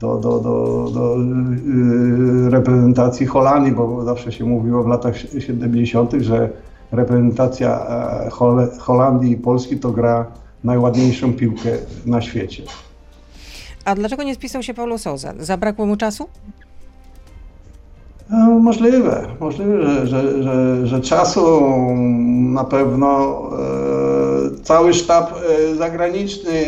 do, 0.00 0.16
do, 0.16 0.38
do, 0.40 0.88
do 0.94 1.16
e, 1.16 2.50
reprezentacji 2.50 3.26
Holandii, 3.26 3.72
bo 3.72 4.04
zawsze 4.04 4.32
się 4.32 4.44
mówiło 4.44 4.82
w 4.82 4.88
latach 4.88 5.14
70., 5.38 6.12
że 6.12 6.50
reprezentacja 6.92 7.86
e, 7.86 8.30
Holandii 8.78 9.32
i 9.32 9.36
Polski 9.36 9.76
to 9.78 9.90
gra 9.90 10.26
najładniejszą 10.64 11.32
piłkę 11.32 11.70
na 12.06 12.22
świecie. 12.22 12.62
A 13.84 13.94
dlaczego 13.94 14.22
nie 14.22 14.34
spisał 14.34 14.62
się 14.62 14.74
Paulo 14.74 14.98
Souza? 14.98 15.34
Zabrakło 15.38 15.86
mu 15.86 15.96
czasu? 15.96 16.28
No, 18.30 18.58
możliwe, 18.58 19.26
możliwe, 19.40 19.82
że, 19.82 20.06
że, 20.06 20.42
że, 20.42 20.86
że 20.86 21.00
czasu 21.00 21.60
na 22.30 22.64
pewno 22.64 23.40
e, 24.58 24.62
cały 24.62 24.94
sztab 24.94 25.32
e, 25.32 25.74
zagraniczny 25.74 26.64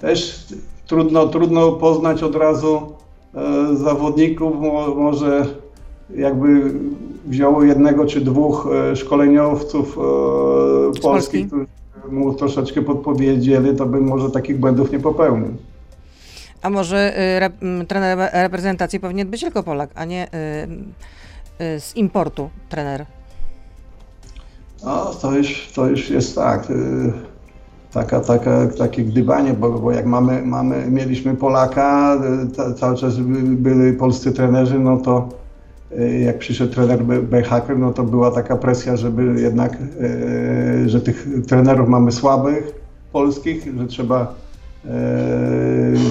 też 0.00 0.46
trudno, 0.86 1.26
trudno 1.26 1.72
poznać 1.72 2.22
od 2.22 2.36
razu 2.36 2.80
e, 3.34 3.76
zawodników, 3.76 4.60
Mo, 4.60 4.94
może 4.94 5.46
jakby 6.16 6.74
wzięło 7.26 7.64
jednego 7.64 8.06
czy 8.06 8.20
dwóch 8.20 8.68
e, 8.92 8.96
szkoleniowców 8.96 9.98
e, 9.98 11.00
polskich, 11.00 11.46
którzy 11.46 11.66
mu 12.12 12.34
troszeczkę 12.34 12.82
podpowiedzieli, 12.82 13.76
to 13.76 13.86
bym 13.86 14.04
może 14.04 14.30
takich 14.30 14.58
błędów 14.58 14.92
nie 14.92 15.00
popełnił. 15.00 15.56
A 16.62 16.70
może 16.70 17.18
y, 17.36 17.40
rep, 17.40 17.52
trener 17.88 18.30
reprezentacji 18.32 19.00
powinien 19.00 19.28
być 19.28 19.40
tylko 19.40 19.62
Polak, 19.62 19.90
a 19.94 20.04
nie 20.04 20.26
y, 20.26 20.28
y, 21.64 21.80
z 21.80 21.96
importu 21.96 22.50
trener? 22.68 23.06
No, 24.84 25.04
to 25.04 25.32
już, 25.32 25.72
to 25.74 25.86
już 25.86 26.10
jest 26.10 26.34
tak. 26.34 26.68
Taka, 27.92 28.20
taka, 28.20 28.66
takie 28.78 29.04
gdybanie, 29.04 29.54
bo, 29.54 29.70
bo 29.70 29.92
jak 29.92 30.06
mamy, 30.06 30.42
mamy, 30.42 30.90
mieliśmy 30.90 31.36
Polaka, 31.36 32.18
cały 32.76 32.96
czas 32.96 33.16
byli 33.44 33.92
polscy 33.92 34.32
trenerzy, 34.32 34.78
no 34.78 34.96
to 34.96 35.28
jak 36.24 36.38
przyszedł 36.38 36.74
trener 36.74 37.04
Behaker, 37.04 37.78
no 37.78 37.92
to 37.92 38.02
była 38.02 38.30
taka 38.30 38.56
presja, 38.56 38.96
żeby 38.96 39.40
jednak, 39.40 39.76
że 40.86 41.00
tych 41.00 41.28
trenerów 41.46 41.88
mamy 41.88 42.12
słabych, 42.12 42.72
polskich, 43.12 43.68
że 43.78 43.86
trzeba 43.86 44.34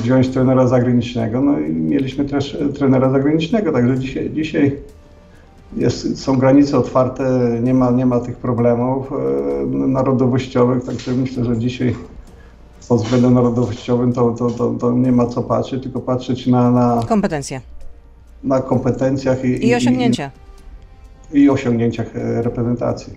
wziąć 0.01 0.29
trenera 0.29 0.67
zagranicznego. 0.67 1.41
No 1.41 1.59
i 1.59 1.73
mieliśmy 1.73 2.25
też 2.25 2.57
trenera 2.77 3.09
zagranicznego, 3.09 3.71
także 3.71 3.99
dzisiaj, 3.99 4.31
dzisiaj 4.31 4.77
jest, 5.77 6.23
są 6.23 6.37
granice 6.37 6.77
otwarte, 6.77 7.57
nie 7.63 7.73
ma, 7.73 7.91
nie 7.91 8.05
ma 8.05 8.19
tych 8.19 8.37
problemów 8.37 9.11
narodowościowych, 9.67 10.83
także 10.83 11.11
myślę, 11.11 11.45
że 11.45 11.57
dzisiaj 11.57 11.95
pod 12.89 13.01
względem 13.01 13.33
narodowościowym 13.33 14.13
to, 14.13 14.31
to, 14.31 14.49
to, 14.49 14.73
to 14.79 14.91
nie 14.91 15.11
ma 15.11 15.25
co 15.25 15.43
patrzeć, 15.43 15.83
tylko 15.83 15.99
patrzeć 15.99 16.47
na, 16.47 16.71
na, 16.71 17.01
Kompetencje 17.09 17.61
na 18.43 18.61
kompetencjach 18.61 19.45
i, 19.45 19.67
i 19.67 19.75
osiągnięcia. 19.75 20.31
I, 21.33 21.39
i 21.39 21.49
osiągnięciach 21.49 22.15
e, 22.15 22.41
reprezentacji. 22.41 23.13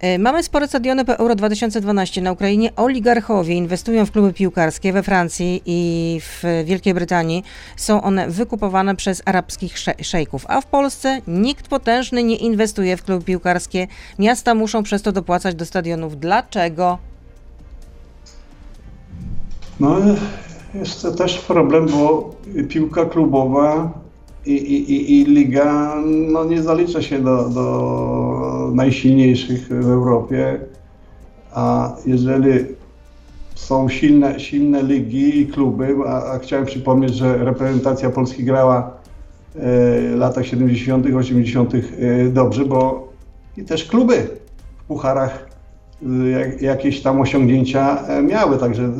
E, 0.00 0.18
Mamy 0.18 0.42
spore 0.42 0.68
stadiony 0.68 1.04
po 1.04 1.16
Euro 1.18 1.34
2012 1.34 2.22
na 2.22 2.32
Ukrainie. 2.32 2.70
Oligarchowie 2.76 3.54
inwestują 3.54 4.06
w 4.06 4.10
kluby 4.10 4.32
piłkarskie 4.32 4.92
we 4.92 5.02
Francji 5.02 5.62
i 5.66 6.20
w 6.20 6.42
Wielkiej 6.64 6.94
Brytanii. 6.94 7.44
Są 7.76 8.02
one 8.02 8.28
wykupowane 8.28 8.96
przez 8.96 9.22
arabskich 9.24 9.78
sze- 9.78 9.94
szejków, 10.04 10.44
a 10.48 10.60
w 10.60 10.66
Polsce 10.66 11.20
nikt 11.26 11.68
potężny 11.68 12.22
nie 12.24 12.36
inwestuje 12.36 12.96
w 12.96 13.02
kluby 13.04 13.24
piłkarskie. 13.24 13.86
Miasta 14.18 14.54
muszą 14.54 14.82
przez 14.82 15.02
to 15.02 15.12
dopłacać 15.12 15.54
do 15.54 15.66
stadionów. 15.66 16.20
Dlaczego? 16.20 16.98
No, 19.80 19.96
jest 20.74 21.02
to 21.02 21.12
też 21.12 21.38
problem, 21.38 21.86
bo 21.88 22.34
piłka 22.68 23.04
klubowa 23.04 23.90
i, 24.46 24.52
i, 24.52 25.20
i, 25.20 25.24
liga 25.24 25.94
no, 26.06 26.44
nie 26.44 26.62
zalicza 26.62 27.02
się 27.02 27.18
do, 27.18 27.48
do 27.48 28.70
najsilniejszych 28.74 29.68
w 29.68 29.88
Europie, 29.88 30.60
a 31.52 31.96
jeżeli 32.06 32.50
są 33.54 33.88
silne, 33.88 34.40
silne 34.40 34.82
ligi 34.82 35.40
i 35.40 35.46
kluby, 35.46 35.96
a, 36.06 36.32
a 36.32 36.38
chciałem 36.38 36.66
przypomnieć, 36.66 37.14
że 37.14 37.44
reprezentacja 37.44 38.10
Polski 38.10 38.44
grała 38.44 38.78
e, 38.78 39.60
w 39.60 40.14
latach 40.16 40.46
70., 40.46 41.06
80. 41.06 41.74
E, 41.74 41.78
dobrze, 42.28 42.64
bo 42.64 43.08
i 43.56 43.64
też 43.64 43.84
kluby 43.84 44.26
w 44.78 44.84
pucharach 44.84 45.50
jak, 46.32 46.62
jakieś 46.62 47.02
tam 47.02 47.20
osiągnięcia 47.20 48.06
e, 48.06 48.22
miały. 48.22 48.58
Także 48.58 48.92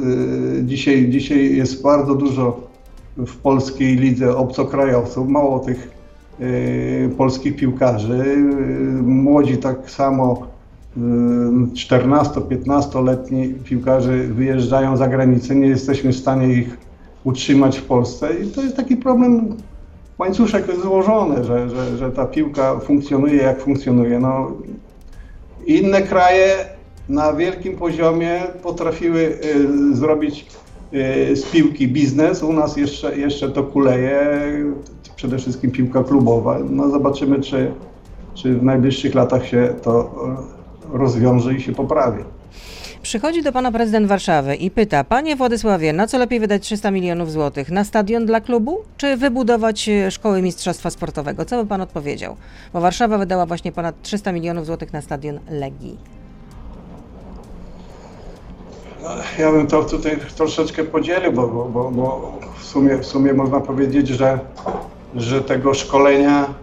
dzisiaj, 0.63 1.11
dzisiaj 1.11 1.57
jest 1.57 1.83
bardzo 1.83 2.15
dużo 2.15 2.70
w 3.17 3.37
polskiej 3.37 3.97
lidze 3.97 4.37
obcokrajowców, 4.37 5.29
mało 5.29 5.59
tych 5.59 5.91
y, 6.41 7.11
polskich 7.19 7.57
piłkarzy. 7.57 8.15
Y, 8.15 9.03
młodzi 9.03 9.59
tak 9.59 9.91
samo 9.91 10.51
14-15-letni 11.75 13.55
piłkarze 13.65 14.13
wyjeżdżają 14.19 14.97
za 14.97 15.09
granicę, 15.09 15.55
nie 15.55 15.67
jesteśmy 15.67 16.13
w 16.13 16.17
stanie 16.17 16.55
ich 16.55 16.77
utrzymać 17.25 17.79
w 17.79 17.85
Polsce 17.85 18.35
i 18.35 18.47
to 18.47 18.63
jest 18.63 18.77
taki 18.77 18.97
problem, 18.97 19.57
łańcuszek 20.19 20.65
złożony, 20.83 21.45
że, 21.45 21.71
że, 21.71 21.97
że 21.97 22.11
ta 22.11 22.27
piłka 22.27 22.81
funkcjonuje 22.81 23.37
jak 23.37 23.61
funkcjonuje. 23.61 24.21
No, 24.21 24.53
inne 25.67 26.03
kraje 26.03 26.57
na 27.09 27.33
wielkim 27.33 27.77
poziomie 27.77 28.41
potrafiły 28.63 29.21
y, 29.21 29.97
zrobić 29.97 30.41
y, 30.41 30.45
z 31.35 31.43
piłki 31.53 31.89
biznes. 31.89 32.43
U 32.43 32.53
nas 32.53 32.77
jeszcze, 32.77 33.19
jeszcze 33.19 33.51
to 33.51 33.65
kuleje, 33.65 34.21
przede 35.17 35.39
wszystkim 35.39 35.71
piłka 35.71 36.05
klubowa. 36.05 36.59
No 36.71 36.91
zobaczymy, 36.91 37.41
czy, 37.41 37.73
czy 38.35 38.55
w 38.55 38.63
najbliższych 38.63 39.15
latach 39.15 39.47
się 39.47 39.75
to 39.83 40.15
rozwiąże 40.93 41.55
i 41.55 41.61
się 41.61 41.73
poprawi. 41.73 42.25
Przychodzi 43.03 43.43
do 43.43 43.53
pana 43.53 43.73
prezydent 43.73 44.07
Warszawy 44.07 44.55
i 44.55 44.71
pyta: 44.71 45.05
Panie 45.05 45.37
Władysławie, 45.37 45.93
na 45.93 46.07
co 46.07 46.19
lepiej 46.19 46.41
wydać 46.41 46.63
300 46.63 46.91
milionów 46.91 47.33
złotych? 47.33 47.71
Na 47.71 47.85
stadion 47.85 48.27
dla 48.27 48.41
klubu, 48.41 48.79
czy 48.97 49.17
wybudować 49.17 49.89
e, 49.89 50.11
szkoły 50.11 50.43
mistrzostwa 50.43 50.91
sportowego? 50.91 51.45
Co 51.45 51.63
by 51.63 51.69
pan 51.69 51.81
odpowiedział? 51.81 52.37
Bo 52.73 52.81
Warszawa 52.81 53.19
wydała 53.19 53.47
właśnie 53.47 53.73
ponad 53.73 54.03
300 54.03 54.33
milionów 54.33 54.67
złotych 54.67 54.93
na 54.93 55.01
stadion 55.01 55.41
Legii. 55.51 56.20
Ja 59.39 59.53
bym 59.53 59.67
to 59.67 59.85
tutaj 59.85 60.19
troszeczkę 60.37 60.85
podzielił, 60.85 61.33
bo, 61.33 61.49
bo, 61.49 61.91
bo, 61.91 62.33
w, 62.59 62.65
sumie, 62.65 62.99
w 62.99 63.07
sumie 63.07 63.33
można 63.33 63.61
powiedzieć, 63.61 64.09
że, 64.09 64.39
że 65.15 65.41
tego 65.41 65.75
szkolenia 65.75 66.55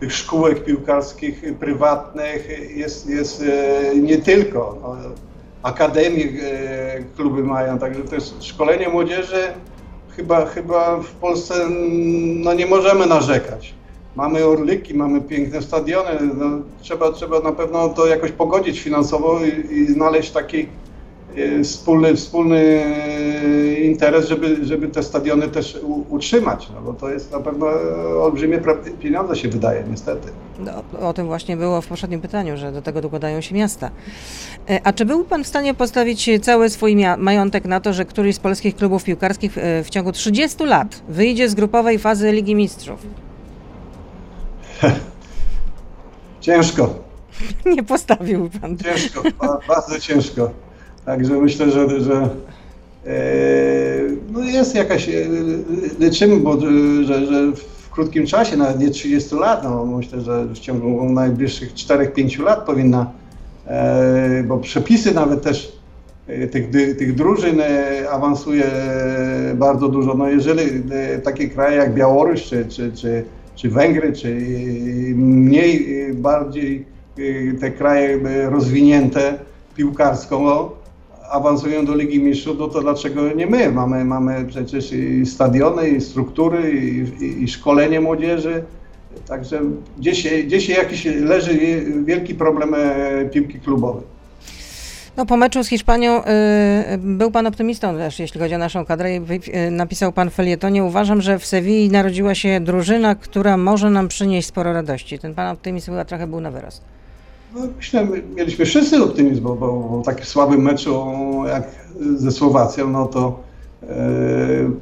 tych 0.00 0.12
szkółek 0.12 0.64
piłkarskich 0.64 1.42
prywatnych 1.58 2.48
jest, 2.76 3.10
jest 3.10 3.42
e, 3.42 3.96
nie 3.96 4.18
tylko. 4.18 4.78
No, 4.82 4.96
akademie 5.62 6.24
e, 6.24 7.02
kluby 7.16 7.44
mają, 7.44 7.78
także 7.78 8.02
jest 8.12 8.44
szkolenie 8.44 8.88
młodzieży 8.88 9.52
chyba, 10.16 10.46
chyba 10.46 11.00
w 11.00 11.10
Polsce 11.10 11.54
no 12.44 12.54
nie 12.54 12.66
możemy 12.66 13.06
narzekać. 13.06 13.74
Mamy 14.16 14.44
orlyki, 14.44 14.94
mamy 14.94 15.20
piękne 15.20 15.62
stadiony, 15.62 16.10
no, 16.34 16.46
trzeba, 16.80 17.12
trzeba 17.12 17.40
na 17.40 17.52
pewno 17.52 17.88
to 17.88 18.06
jakoś 18.06 18.32
pogodzić 18.32 18.80
finansowo 18.80 19.40
i, 19.44 19.74
i 19.74 19.86
znaleźć 19.86 20.30
taki 20.30 20.66
wspólny, 21.64 22.16
wspólny 22.16 22.84
interes, 23.82 24.28
żeby, 24.28 24.64
żeby 24.64 24.88
te 24.88 25.02
stadiony 25.02 25.48
też 25.48 25.78
utrzymać, 26.08 26.68
no 26.74 26.80
bo 26.80 26.92
to 26.92 27.10
jest 27.10 27.32
na 27.32 27.40
pewno 27.40 27.66
olbrzymie 28.22 28.60
pieniądze 29.00 29.36
się 29.36 29.48
wydaje, 29.48 29.84
niestety. 29.90 30.28
No, 30.58 30.72
o 31.08 31.12
tym 31.12 31.26
właśnie 31.26 31.56
było 31.56 31.80
w 31.80 31.86
poprzednim 31.86 32.20
pytaniu, 32.20 32.56
że 32.56 32.72
do 32.72 32.82
tego 32.82 33.00
dokładają 33.00 33.40
się 33.40 33.54
miasta. 33.54 33.90
E, 34.70 34.80
a 34.84 34.92
czy 34.92 35.04
byłby 35.04 35.24
Pan 35.24 35.44
w 35.44 35.46
stanie 35.46 35.74
postawić 35.74 36.30
cały 36.42 36.70
swój 36.70 36.96
majątek 37.18 37.64
na 37.64 37.80
to, 37.80 37.92
że 37.92 38.04
któryś 38.04 38.34
z 38.34 38.38
polskich 38.38 38.76
klubów 38.76 39.04
piłkarskich 39.04 39.58
e, 39.58 39.84
w 39.84 39.90
ciągu 39.90 40.12
30 40.12 40.64
lat 40.64 41.02
wyjdzie 41.08 41.48
z 41.48 41.54
grupowej 41.54 41.98
fazy 41.98 42.32
Ligi 42.32 42.54
Mistrzów? 42.54 43.06
Ciężko. 46.40 46.94
Nie 47.76 47.82
postawił 47.82 48.50
Pan. 48.60 48.76
Ciężko, 48.78 49.22
bardzo 49.68 50.00
ciężko. 50.00 50.50
Także 51.06 51.34
myślę, 51.34 51.70
że, 51.70 52.00
że 52.00 52.28
e, 53.06 53.10
no 54.32 54.44
jest 54.44 54.74
jakaś, 54.74 55.08
e, 55.08 55.12
liczymy, 55.98 56.36
bo 56.36 56.60
że, 57.04 57.26
że 57.26 57.52
w 57.52 57.90
krótkim 57.90 58.26
czasie, 58.26 58.56
nawet 58.56 58.78
nie 58.78 58.90
30 58.90 59.34
lat, 59.34 59.64
no 59.64 59.86
myślę, 59.86 60.20
że 60.20 60.44
w 60.44 60.58
ciągu 60.58 61.04
najbliższych 61.10 61.74
4-5 61.74 62.42
lat 62.42 62.66
powinna, 62.66 63.10
e, 63.66 64.44
bo 64.48 64.58
przepisy 64.58 65.14
nawet 65.14 65.42
też 65.42 65.76
tych, 66.50 66.70
tych 66.70 67.14
drużyn 67.14 67.62
awansuje 68.10 68.64
bardzo 69.54 69.88
dużo. 69.88 70.14
No 70.14 70.28
jeżeli 70.28 70.82
takie 71.24 71.48
kraje 71.48 71.76
jak 71.76 71.94
Białoruś, 71.94 72.42
czy, 72.42 72.66
czy, 72.68 72.92
czy, 72.92 73.24
czy 73.54 73.68
Węgry, 73.68 74.12
czy 74.12 74.34
mniej, 75.14 75.88
bardziej 76.14 76.84
te 77.60 77.70
kraje 77.70 78.18
rozwinięte 78.50 79.38
piłkarsko, 79.76 80.76
awansują 81.30 81.86
do 81.86 81.94
Ligi 81.94 82.20
Mistrzów, 82.20 82.58
no 82.58 82.68
to 82.68 82.80
dlaczego 82.80 83.32
nie 83.32 83.46
my? 83.46 83.72
Mamy, 83.72 84.04
mamy 84.04 84.44
przecież 84.44 84.92
i 84.92 85.26
stadiony, 85.26 85.88
i 85.88 86.00
struktury, 86.00 86.72
i, 86.72 87.24
i, 87.24 87.42
i 87.42 87.48
szkolenie 87.48 88.00
młodzieży. 88.00 88.64
Także 89.28 89.60
gdzieś, 89.98 90.44
gdzieś 90.44 90.68
jakiś 90.68 91.04
leży 91.04 91.58
wielki 92.04 92.34
problem 92.34 92.74
e, 92.74 93.24
piłki 93.24 93.60
klubowej. 93.60 94.16
No 95.16 95.26
po 95.26 95.36
meczu 95.36 95.64
z 95.64 95.68
Hiszpanią 95.68 96.24
y, 96.24 96.24
był 96.98 97.30
pan 97.30 97.46
optymistą 97.46 97.96
też, 97.96 98.18
jeśli 98.18 98.40
chodzi 98.40 98.54
o 98.54 98.58
naszą 98.58 98.84
kadrę. 98.84 99.08
Y, 99.08 99.70
napisał 99.70 100.12
pan 100.12 100.30
w 100.30 100.34
felietonie, 100.34 100.84
uważam, 100.84 101.22
że 101.22 101.38
w 101.38 101.46
Sewilli 101.46 101.90
narodziła 101.90 102.34
się 102.34 102.60
drużyna, 102.60 103.14
która 103.14 103.56
może 103.56 103.90
nam 103.90 104.08
przynieść 104.08 104.48
sporo 104.48 104.72
radości. 104.72 105.18
Ten 105.18 105.34
pan 105.34 105.46
optymizm 105.48 105.90
chyba 105.90 106.04
trochę 106.04 106.26
był 106.26 106.40
na 106.40 106.50
wyrost. 106.50 106.95
No, 107.54 107.60
myślę, 107.76 108.06
mieliśmy 108.36 108.64
wszyscy 108.64 109.02
optymizm, 109.02 109.42
bo, 109.42 109.54
bo, 109.54 109.72
bo 109.72 110.02
takim 110.02 110.24
słabym 110.24 110.62
meczu 110.62 111.06
jak 111.48 111.68
ze 112.16 112.30
Słowacją, 112.30 112.90
no 112.90 113.06
to 113.06 113.40
e, 113.82 113.86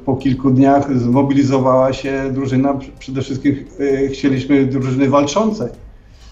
po 0.05 0.15
kilku 0.15 0.51
dniach 0.51 0.97
zmobilizowała 0.99 1.93
się 1.93 2.31
drużyna, 2.31 2.79
przede 2.99 3.21
wszystkim 3.21 3.65
e, 3.79 4.07
chcieliśmy 4.07 4.65
drużyny 4.65 5.09
walczącej 5.09 5.67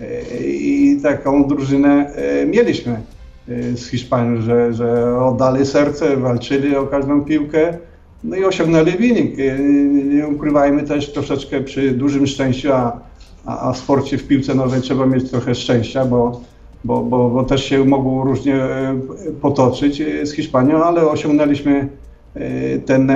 e, 0.02 0.38
i 0.48 1.00
taką 1.04 1.48
drużynę 1.48 2.14
e, 2.16 2.46
mieliśmy 2.46 3.02
e, 3.50 3.78
z 3.78 3.88
Hiszpanią, 3.88 4.42
że, 4.42 4.74
że 4.74 5.20
oddali 5.20 5.66
serce, 5.66 6.18
walczyli 6.18 6.76
o 6.76 6.88
każdą 6.88 7.22
piłkę, 7.22 7.78
no 8.24 8.36
i 8.36 8.44
osiągnęli 8.44 8.92
wynik. 8.92 9.40
E, 9.40 9.60
nie 10.04 10.28
ukrywajmy 10.28 10.84
też 10.84 11.14
troszeczkę 11.14 11.62
przy 11.62 11.92
dużym 11.92 12.28
szczęściu, 12.28 12.74
a 12.74 13.00
a, 13.46 13.70
a 13.70 13.74
w 13.74 13.78
sporcie, 13.78 14.18
w 14.18 14.28
piłce 14.28 14.56
nożnej 14.56 14.82
trzeba 14.82 15.06
mieć 15.06 15.30
trochę 15.30 15.56
szczęścia, 15.56 16.06
bo, 16.06 16.41
bo, 16.84 17.04
bo, 17.04 17.30
bo 17.30 17.44
też 17.44 17.66
się 17.66 17.86
mogło 17.86 18.24
różnie 18.24 18.56
e, 18.56 19.00
potoczyć 19.41 20.02
e, 20.02 20.26
z 20.26 20.34
Hiszpanią, 20.34 20.84
ale 20.84 21.10
osiągnęliśmy 21.10 21.89
e, 22.36 22.80
ten 22.80 23.12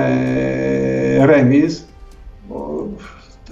remis. 1.18 1.84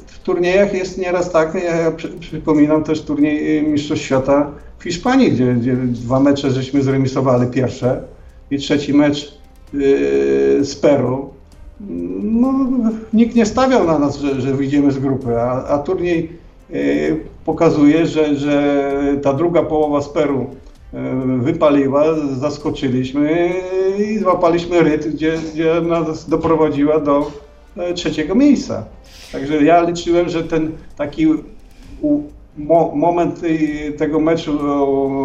W 0.07 0.18
turniejach 0.18 0.74
jest 0.74 0.99
nieraz 0.99 1.33
tak, 1.33 1.55
ja 1.64 1.93
przypominam 2.20 2.85
też 2.85 3.03
turniej 3.03 3.62
Mistrzostw 3.62 4.05
Świata 4.05 4.51
w 4.79 4.85
Hiszpanii, 4.85 5.33
gdzie, 5.33 5.55
gdzie 5.55 5.77
dwa 5.77 6.20
mecze 6.20 6.51
żeśmy 6.51 6.83
zremisowali 6.83 7.47
pierwsze 7.47 8.03
i 8.51 8.59
trzeci 8.59 8.95
mecz 8.95 9.39
z 10.61 10.77
Peru, 10.77 11.31
no, 12.22 12.55
nikt 13.12 13.37
nie 13.37 13.47
stawiał 13.47 13.87
na 13.87 13.99
nas, 13.99 14.18
że, 14.18 14.41
że 14.41 14.55
wyjdziemy 14.55 14.93
z 14.93 14.99
grupy, 14.99 15.41
a, 15.41 15.64
a 15.64 15.79
turniej 15.79 16.33
pokazuje, 17.45 18.07
że, 18.07 18.37
że 18.37 18.85
ta 19.23 19.33
druga 19.33 19.62
połowa 19.62 20.01
z 20.01 20.09
Peru 20.09 20.47
yy, 20.93 21.01
wypaliła, 21.39 22.05
zaskoczyliśmy 22.41 23.51
i 23.99 24.19
złapaliśmy 24.19 24.83
rytm, 24.83 25.11
gdzie, 25.11 25.39
gdzie 25.53 25.81
nas 25.81 26.29
doprowadziła 26.29 27.01
do 27.01 27.31
e, 27.77 27.95
trzeciego 27.95 28.35
miejsca. 28.35 28.85
Także 29.33 29.62
ja 29.62 29.83
liczyłem, 29.83 30.29
że 30.29 30.45
ten 30.45 30.73
taki 30.97 31.27
u, 32.01 32.23
mo, 32.59 32.93
moment 32.95 33.41
tego 33.99 34.21
meczu 34.21 34.59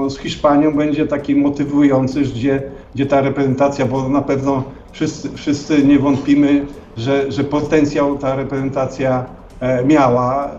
z 0.09 0.17
Hiszpanią 0.17 0.73
będzie 0.73 1.07
taki 1.07 1.35
motywujący, 1.35 2.21
gdzie, 2.21 2.61
gdzie 2.95 3.05
ta 3.05 3.21
reprezentacja, 3.21 3.85
bo 3.85 4.09
na 4.09 4.21
pewno 4.21 4.63
wszyscy, 4.91 5.29
wszyscy 5.35 5.83
nie 5.83 5.99
wątpimy, 5.99 6.65
że, 6.97 7.31
że 7.31 7.43
potencjał 7.43 8.17
ta 8.17 8.35
reprezentacja 8.35 9.25
e, 9.59 9.85
miała 9.85 10.51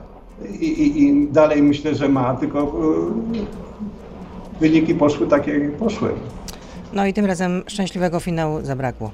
i, 0.61 0.67
i, 0.67 1.03
i 1.03 1.29
dalej 1.29 1.63
myślę, 1.63 1.95
że 1.95 2.09
ma, 2.09 2.35
tylko 2.35 2.61
e, 2.61 2.69
wyniki 4.61 4.95
poszły 4.95 5.27
takie, 5.27 5.59
jak 5.59 5.73
poszły. 5.73 6.11
No 6.93 7.07
i 7.07 7.13
tym 7.13 7.27
razem 7.27 7.63
szczęśliwego 7.67 8.21
finału 8.21 8.61
zabrakło. 8.63 9.11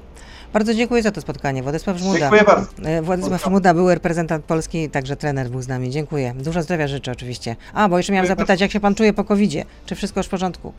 Bardzo 0.53 0.73
dziękuję 0.73 1.03
za 1.03 1.11
to 1.11 1.21
spotkanie. 1.21 1.63
Władysław 1.63 1.97
Żmuda. 1.97 2.19
Dziękuję 2.19 2.43
bardzo. 2.43 2.67
E, 2.83 3.01
Władysław 3.01 3.43
Żmuda 3.43 3.73
był 3.73 3.89
reprezentant 3.89 4.45
Polski, 4.45 4.89
także 4.89 5.15
trener 5.15 5.49
był 5.49 5.61
z 5.61 5.67
nami. 5.67 5.89
Dziękuję. 5.89 6.33
Dużo 6.37 6.63
zdrowia 6.63 6.87
życzę 6.87 7.11
oczywiście. 7.11 7.55
A, 7.73 7.89
bo 7.89 7.97
jeszcze 7.97 8.13
miałam 8.13 8.25
Dziękuję 8.25 8.37
zapytać, 8.37 8.61
jak 8.61 8.71
się 8.71 8.79
pan 8.79 8.95
czuje 8.95 9.13
po 9.13 9.23
covid 9.23 9.51
Czy 9.85 9.95
wszystko 9.95 10.19
już 10.19 10.27
w 10.27 10.29
porządku? 10.29 10.73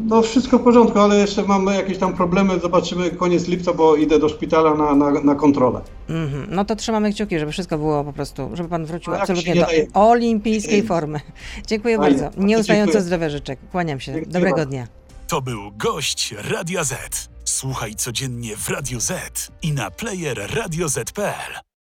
No 0.00 0.22
wszystko 0.22 0.58
w 0.58 0.62
porządku, 0.62 0.98
ale 0.98 1.16
jeszcze 1.18 1.42
mamy 1.42 1.74
jakieś 1.74 1.98
tam 1.98 2.14
problemy. 2.14 2.60
Zobaczymy 2.60 3.10
koniec 3.10 3.48
lipca, 3.48 3.72
bo 3.72 3.96
idę 3.96 4.18
do 4.18 4.28
szpitala 4.28 4.74
na, 4.74 4.94
na, 4.94 5.10
na 5.10 5.34
kontrolę. 5.34 5.80
Mhm. 6.08 6.46
No 6.50 6.64
to 6.64 6.76
trzymamy 6.76 7.12
kciuki, 7.12 7.38
żeby 7.38 7.52
wszystko 7.52 7.78
było 7.78 8.04
po 8.04 8.12
prostu, 8.12 8.50
żeby 8.54 8.68
pan 8.68 8.84
wrócił 8.86 9.12
jak 9.12 9.22
absolutnie 9.22 9.54
do 9.54 9.60
daje- 9.60 9.86
olimpijskiej 9.94 10.82
formy. 10.82 11.20
Dziękuję 11.68 11.96
Fajnie. 11.98 12.10
bardzo. 12.18 12.24
Bardzo 12.30 12.46
Nieustająco 12.48 13.00
zdrowia 13.00 13.30
życzę. 13.30 13.56
Kłaniam 13.56 14.00
się. 14.00 14.12
Dziękuję 14.12 14.32
Dobrego 14.32 14.56
bardzo. 14.56 14.70
dnia. 14.70 14.86
To 15.28 15.42
był 15.42 15.60
gość 15.76 16.34
Radia 16.50 16.84
Z. 16.84 17.28
Słuchaj 17.44 17.94
codziennie 17.94 18.56
w 18.56 18.68
Radio 18.68 19.00
Z 19.00 19.12
i 19.62 19.72
na 19.72 19.90
player 19.90 20.38
radioz.pl. 20.54 21.67